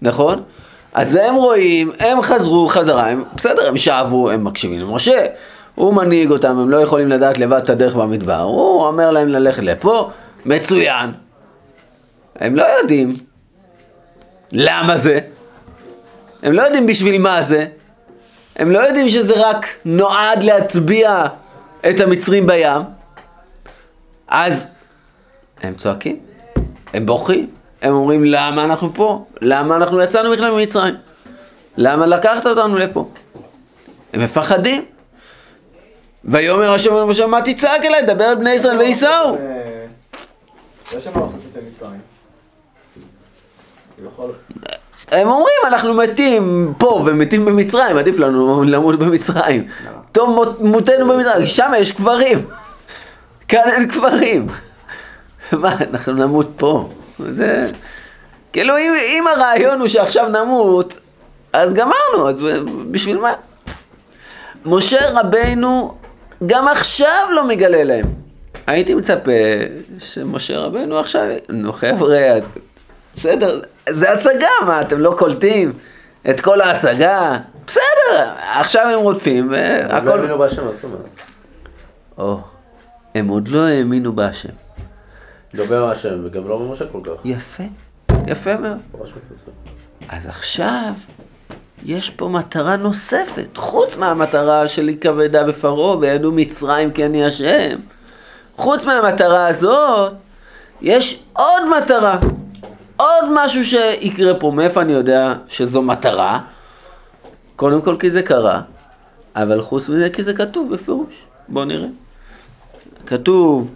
נכון? 0.01 0.43
אז 0.93 1.15
הם 1.15 1.36
רואים, 1.36 1.91
הם 1.99 2.21
חזרו 2.21 2.67
חזרה, 2.67 3.08
הם 3.08 3.23
בסדר, 3.36 3.67
הם 3.67 3.77
שאבו, 3.77 4.30
הם 4.30 4.43
מקשיבים 4.43 4.80
למשה. 4.80 5.25
הוא 5.75 5.93
מנהיג 5.93 6.32
אותם, 6.32 6.58
הם 6.58 6.69
לא 6.69 6.77
יכולים 6.77 7.08
לדעת 7.08 7.38
לבד 7.38 7.62
את 7.63 7.69
הדרך 7.69 7.95
במדבר. 7.95 8.41
הוא 8.41 8.88
אומר 8.88 9.12
להם 9.12 9.27
ללכת 9.27 9.63
לפה, 9.63 10.10
מצוין. 10.45 11.12
הם 12.39 12.56
לא 12.56 12.63
יודעים 12.80 13.13
למה 14.51 14.97
זה. 14.97 15.19
הם 16.43 16.53
לא 16.53 16.62
יודעים 16.62 16.88
בשביל 16.88 17.21
מה 17.21 17.41
זה. 17.41 17.65
הם 18.56 18.71
לא 18.71 18.80
יודעים 18.80 19.10
שזה 19.10 19.34
רק 19.36 19.67
נועד 19.86 20.43
להטביע 20.43 21.25
את 21.89 21.99
המצרים 21.99 22.47
בים, 22.47 22.82
אז 24.27 24.67
הם 25.62 25.73
צועקים, 25.73 26.19
הם 26.93 27.06
בוכים, 27.06 27.49
הם 27.82 27.94
אומרים 27.94 28.24
למה 28.26 28.63
אנחנו 28.63 28.94
פה? 28.94 29.26
למה 29.42 29.76
אנחנו 29.76 30.02
יצאנו 30.02 30.32
בכלל 30.32 30.52
ממצרים? 30.52 30.96
למה 31.78 32.06
לקחת 32.06 32.46
אותנו 32.46 32.78
לפה? 32.78 33.10
הם 34.13 34.24
מפחדים. 34.24 34.86
ויאמר 36.26 36.74
השם 36.74 36.98
אל 36.98 37.04
משה 37.04 37.26
מה 37.28 37.42
תצעק 37.42 37.86
אליי? 37.86 38.06
דבר 38.06 38.24
על 38.24 38.36
בני 38.36 38.52
ישראל 38.54 38.78
וייסעו. 38.78 39.38
כביכול. 43.98 44.32
הם 45.12 45.28
אומרים 45.28 45.56
אנחנו 45.68 45.94
מתים 45.94 46.74
פה 46.78 47.04
ומתים 47.06 47.46
במצרים, 47.46 47.98
עדיף 47.98 48.20
לנו 48.20 48.63
למות 48.63 49.00
במצרים. 49.00 49.68
טוב 50.12 50.30
מות- 50.30 50.62
מותנו 50.62 51.08
במצרים, 51.13 51.46
שם 51.46 51.72
יש 51.78 51.92
קברים. 51.92 52.38
כאן 53.48 53.70
אין 53.70 53.88
קברים. 53.88 54.48
מה, 55.52 55.76
אנחנו 55.92 56.13
נמות 56.13 56.50
פה. 56.58 56.90
זה... 57.36 57.71
כאילו 58.53 58.77
אם, 58.77 58.93
אם 59.08 59.27
הרעיון 59.27 59.80
הוא 59.80 59.88
שעכשיו 59.88 60.27
נמות, 60.27 60.97
אז 61.53 61.73
גמרנו, 61.73 62.30
אז 62.30 62.43
בשביל 62.91 63.17
מה? 63.17 63.34
משה 64.65 65.10
רבנו 65.10 65.95
גם 66.45 66.67
עכשיו 66.67 67.27
לא 67.32 67.47
מגלה 67.47 67.84
להם. 67.84 68.06
הייתי 68.67 68.93
מצפה 68.93 69.32
שמשה 69.99 70.60
רבנו 70.60 70.99
עכשיו, 70.99 71.27
נו 71.49 71.73
חבר'ה, 71.73 72.19
בסדר, 73.15 73.62
זה 73.89 74.12
הצגה, 74.12 74.47
מה, 74.65 74.82
אתם 74.82 74.99
לא 74.99 75.15
קולטים 75.17 75.73
את 76.30 76.41
כל 76.41 76.62
ההצגה? 76.62 77.38
בסדר, 77.67 78.32
עכשיו 78.53 78.88
הם 78.88 78.99
רודפים, 78.99 79.53
הם 79.53 80.06
לא. 80.06 80.12
האמינו 80.12 80.38
בהשם, 80.38 80.65
מה 80.65 80.71
זאת 80.71 80.84
אומרת? 80.84 80.99
או, 82.17 82.39
הם 83.15 83.27
עוד 83.27 83.47
לא 83.47 83.60
האמינו 83.60 84.13
בהשם. 84.13 84.66
דבר 85.56 85.92
השם, 85.92 86.20
וגם 86.24 86.48
לא 86.48 86.58
במשה 86.58 86.86
כל 86.92 87.00
כך. 87.04 87.12
יפה, 87.26 87.64
יפה 88.28 88.56
מאוד. 88.56 88.78
אז 90.10 90.28
עכשיו 90.28 90.94
יש 91.86 92.10
פה 92.10 92.28
מטרה 92.28 92.76
נוספת, 92.76 93.58
חוץ 93.58 93.98
מהמטרה 93.98 94.68
של 94.68 94.90
כבדה 95.02 95.44
בפרעה 95.44 95.98
וידעו 95.98 96.32
מצרים 96.32 96.92
כי 96.92 97.06
אני 97.06 97.26
השם. 97.26 97.80
חוץ 98.58 98.86
מהמטרה 98.86 99.48
הזאת, 99.48 100.14
יש 100.82 101.24
עוד 101.34 101.62
מטרה, 101.78 102.20
עוד 102.98 103.26
משהו 103.34 103.66
שיקרה 103.66 104.40
פה. 104.40 104.52
מאיפה 104.52 104.82
אני 104.82 104.94
יודע 104.94 105.34
שזו 105.48 105.82
מטרה? 105.82 106.40
קודם 107.56 107.82
כל 107.82 107.96
כי 108.00 108.12
זה 108.12 108.22
קרה, 108.22 108.62
אבל 109.36 109.62
חוץ 109.62 109.90
מזה 109.90 110.10
כי 110.10 110.24
זה 110.24 110.34
כתוב 110.34 110.74
בפירוש. 110.74 111.14
בואו 111.48 111.66
נראה. 111.66 111.88
כתוב 113.06 113.72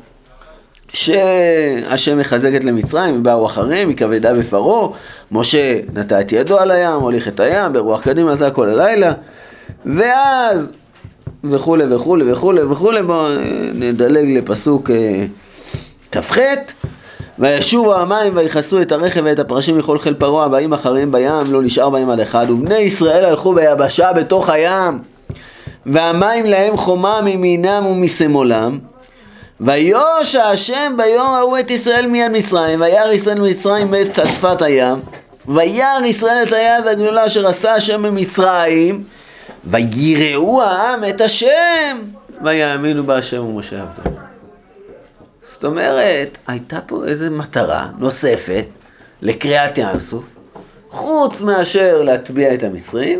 שהשם 0.93 2.17
מחזקת 2.17 2.63
למצרים, 2.63 3.19
ובאו 3.19 3.45
אחריהם, 3.45 3.89
מכבדה 3.89 4.34
בפרעה, 4.34 4.88
משה 5.32 5.80
נטע 5.93 6.19
את 6.19 6.32
ידו 6.32 6.60
על 6.60 6.71
הים, 6.71 7.01
הוליך 7.01 7.27
את 7.27 7.39
הים, 7.39 7.73
ברוח 7.73 8.04
קדימה 8.04 8.34
עשה 8.34 8.51
כל 8.51 8.69
הלילה, 8.69 9.13
ואז 9.86 10.69
וכולי 11.43 11.95
וכולי 11.95 12.32
וכולי 12.32 12.62
וכולי, 12.62 13.04
בואו 13.04 13.27
נדלג 13.73 14.38
לפסוק 14.38 14.89
אה, 14.89 15.25
כ"ח, 16.12 16.38
וישובו 17.39 17.95
המים 17.95 18.36
ויכסו 18.36 18.82
את 18.82 18.91
הרכב 18.91 19.21
ואת 19.25 19.39
הפרשים 19.39 19.77
מכל 19.77 19.99
חיל 19.99 20.13
פרעה 20.13 20.45
הבאים 20.45 20.73
אחריהם 20.73 21.12
בים, 21.12 21.54
לא 21.54 21.62
נשאר 21.62 21.89
בהם 21.89 22.10
עד 22.10 22.19
אחד, 22.19 22.49
ובני 22.49 22.77
ישראל 22.77 23.25
הלכו 23.25 23.54
ביבשה 23.54 24.13
בתוך 24.13 24.49
הים, 24.49 24.99
והמים 25.86 26.45
להם 26.45 26.77
חומה 26.77 27.21
מימינם 27.21 27.86
ומשמאלם, 27.86 28.80
ויושע 29.65 30.43
השם 30.43 30.93
ביום 30.97 31.28
ההוא 31.28 31.60
את 31.60 31.71
ישראל 31.71 32.08
מיד 32.08 32.32
מצרים, 32.32 32.82
וירא 32.82 33.12
ישראל 33.12 33.39
ממצרים 33.39 33.93
קצת 34.12 34.26
שפת 34.26 34.62
הים, 34.62 35.00
וירא 35.47 36.06
ישראל 36.06 36.43
את 36.47 36.54
היד 36.54 36.88
הגדולה 36.88 37.26
אשר 37.26 37.47
עשה 37.47 37.74
השם 37.74 38.04
במצרים, 38.04 39.04
ויראו 39.65 40.63
העם 40.63 41.04
את 41.10 41.21
השם, 41.21 41.97
ויאמינו 42.43 43.04
בהשם 43.04 43.45
ומשה 43.45 43.82
עבדו. 43.82 44.17
זאת 45.43 45.63
אומרת, 45.63 46.38
הייתה 46.47 46.80
פה 46.88 47.06
איזו 47.06 47.32
מטרה 47.32 47.88
נוספת 47.97 48.65
לקריעת 49.21 49.78
ים 49.78 50.00
סוף, 50.00 50.24
חוץ 50.89 51.41
מאשר 51.41 52.02
להטביע 52.02 52.54
את 52.54 52.63
המצרים, 52.63 53.19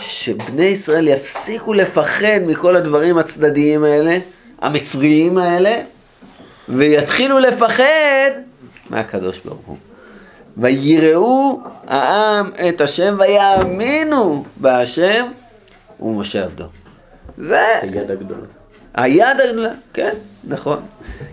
שבני 0.00 0.64
ישראל 0.64 1.08
יפסיקו 1.08 1.74
לפחד 1.74 2.40
מכל 2.46 2.76
הדברים 2.76 3.18
הצדדיים 3.18 3.84
האלה, 3.84 4.18
המצריים 4.62 5.38
האלה, 5.38 5.82
ויתחילו 6.68 7.38
לפחד 7.38 8.30
מהקדוש 8.90 9.40
ברוך 9.44 9.66
הוא. 9.66 9.76
ויראו 10.56 11.60
העם 11.86 12.50
את 12.68 12.80
השם 12.80 13.16
ויאמינו 13.18 14.44
בהשם 14.56 15.26
ומשה 16.00 16.44
עבדו. 16.44 16.64
זה 17.38 17.66
היד 17.82 18.10
הגדולה. 18.10 18.46
היד 18.94 19.40
הגדולה, 19.48 19.72
כן, 19.92 20.14
נכון. 20.44 20.80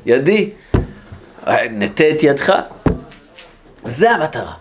ידי, 0.06 0.50
נטה 1.72 2.04
את 2.10 2.24
ידך. 2.24 2.62
זה 3.86 4.12
המטרה. 4.12 4.54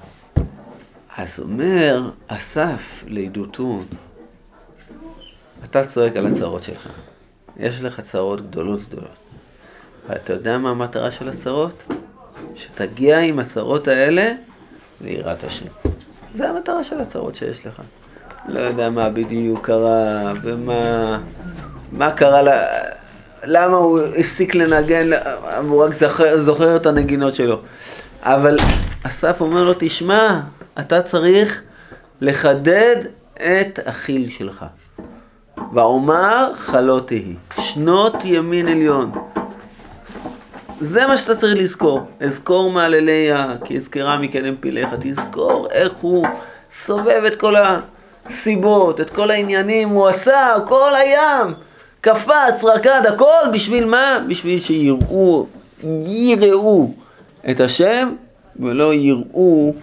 אז 1.16 1.40
אומר 1.40 2.10
אסף 2.26 3.04
לעידותון, 3.06 3.84
אתה 5.64 5.86
צועק 5.86 6.16
על 6.16 6.26
הצרות 6.26 6.62
שלך. 6.62 6.90
יש 7.58 7.82
לך 7.82 8.00
צרות 8.00 8.50
גדולות 8.50 8.80
גדולות. 8.88 9.16
ואתה 10.08 10.32
יודע 10.32 10.58
מה 10.58 10.70
המטרה 10.70 11.10
של 11.10 11.28
הצרות? 11.28 11.82
שתגיע 12.54 13.18
עם 13.18 13.38
הצרות 13.38 13.88
האלה 13.88 14.32
ליראת 15.00 15.44
השם. 15.44 15.66
זה 16.34 16.50
המטרה 16.50 16.84
של 16.84 17.00
הצרות 17.00 17.34
שיש 17.34 17.66
לך. 17.66 17.82
לא 18.48 18.60
יודע 18.60 18.90
מה 18.90 19.10
בדיוק 19.10 19.66
קרה, 19.66 20.32
ומה 20.42 21.18
מה 21.92 22.12
קרה, 22.12 22.42
לה, 22.42 22.66
למה 23.44 23.76
הוא 23.76 24.00
הפסיק 24.18 24.54
לנגן, 24.54 25.10
הוא 25.68 25.84
רק 25.84 25.94
זוכר, 25.94 26.38
זוכר 26.38 26.76
את 26.76 26.86
הנגינות 26.86 27.34
שלו. 27.34 27.60
אבל 28.22 28.56
אסף 29.02 29.40
אומר 29.40 29.64
לו, 29.64 29.72
תשמע, 29.78 30.40
אתה 30.80 31.02
צריך 31.02 31.62
לחדד 32.20 32.96
את 33.36 33.78
החיל 33.86 34.28
שלך. 34.28 34.64
ואומר 35.72 36.52
חלות 36.54 37.08
תהי, 37.08 37.34
שנות 37.60 38.24
ימין 38.24 38.68
עליון. 38.68 39.12
זה 40.80 41.06
מה 41.06 41.16
שאתה 41.16 41.36
צריך 41.36 41.56
לזכור. 41.56 42.00
אזכור 42.20 42.70
מעלליה, 42.70 43.54
כי 43.64 43.76
אזכרה 43.76 44.18
מכן 44.18 44.44
הם 44.44 44.56
פיליך. 44.60 44.88
תזכור 45.00 45.68
איך 45.70 45.92
הוא 46.00 46.26
סובב 46.72 47.22
את 47.26 47.36
כל 47.36 47.54
הסיבות, 48.26 49.00
את 49.00 49.10
כל 49.10 49.30
העניינים, 49.30 49.88
הוא 49.88 50.08
עשה, 50.08 50.54
כל 50.66 50.90
הים. 50.94 51.54
קפץ, 52.00 52.64
רקד, 52.64 53.02
הכל, 53.08 53.50
בשביל 53.52 53.84
מה? 53.84 54.18
בשביל 54.28 54.58
שיראו, 54.58 55.46
יראו 56.04 56.90
את 57.50 57.60
השם, 57.60 58.12
ולא 58.60 58.94
יראו 58.94 59.74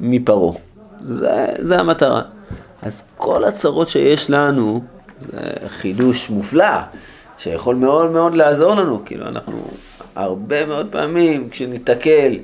מפרעה. 0.00 0.58
זה, 1.00 1.46
זה 1.58 1.80
המטרה. 1.80 2.33
אז 2.84 3.02
כל 3.16 3.44
הצרות 3.44 3.88
שיש 3.88 4.30
לנו, 4.30 4.82
זה 5.20 5.38
חידוש 5.68 6.30
מופלא, 6.30 6.76
שיכול 7.38 7.76
מאוד 7.76 8.10
מאוד 8.10 8.34
לעזור 8.34 8.74
לנו. 8.74 9.02
כאילו, 9.04 9.28
אנחנו 9.28 9.64
הרבה 10.16 10.66
מאוד 10.66 10.88
פעמים, 10.90 11.50
כשניתקל 11.50 12.38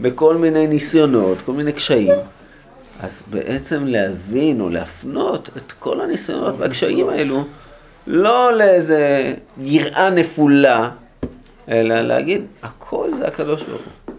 בכל 0.00 0.34
מיני 0.34 0.66
ניסיונות, 0.66 1.42
כל 1.42 1.52
מיני 1.52 1.72
קשיים, 1.72 2.18
אז 3.00 3.22
בעצם 3.30 3.86
להבין 3.86 4.60
או 4.60 4.68
להפנות 4.68 5.50
את 5.56 5.72
כל 5.72 6.00
הניסיונות 6.00 6.54
והקשיים 6.58 7.08
האלו, 7.08 7.44
לא 8.06 8.52
לאיזה 8.52 9.34
יראה 9.60 10.10
נפולה, 10.10 10.90
אלא 11.68 12.00
להגיד, 12.00 12.42
הכל 12.62 13.10
זה 13.18 13.26
הקדוש 13.26 13.62
ברוך 13.62 13.82
הוא. 13.82 14.14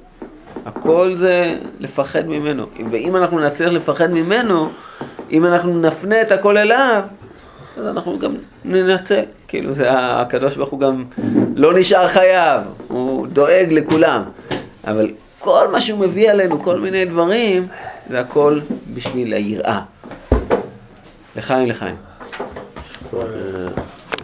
הכל 0.66 1.16
זה 1.16 1.60
לפחד 1.80 2.28
ממנו. 2.28 2.66
ואם 2.92 3.16
אנחנו 3.16 3.40
נצליח 3.40 3.72
לפחד 3.72 4.12
ממנו, 4.12 4.70
אם 5.32 5.46
אנחנו 5.46 5.82
נפנה 5.82 6.22
את 6.22 6.32
הכל 6.32 6.58
אליו, 6.58 7.04
אז 7.78 7.88
אנחנו 7.88 8.20
גם 8.20 8.36
ננצל. 8.66 9.24
כאילו, 9.48 9.74
זה 9.74 9.88
הקדוש 9.92 10.56
ברוך 10.56 10.70
הוא 10.70 10.80
גם 10.80 11.04
לא 11.56 11.74
נשאר 11.74 12.08
חייב, 12.08 12.62
הוא 12.88 13.28
דואג 13.28 13.68
לכולם. 13.72 14.24
אבל 14.88 15.12
כל 15.40 15.68
מה 15.72 15.82
שהוא 15.82 16.00
מביא 16.00 16.32
עלינו, 16.32 16.60
כל 16.64 16.80
מיני 16.80 17.06
דברים, 17.06 17.68
זה 18.10 18.20
הכל 18.20 18.60
בשביל 18.94 19.34
היראה. 19.34 19.82
לחיים, 21.36 21.68
לחיים. 21.70 21.96
אה, 23.14 23.20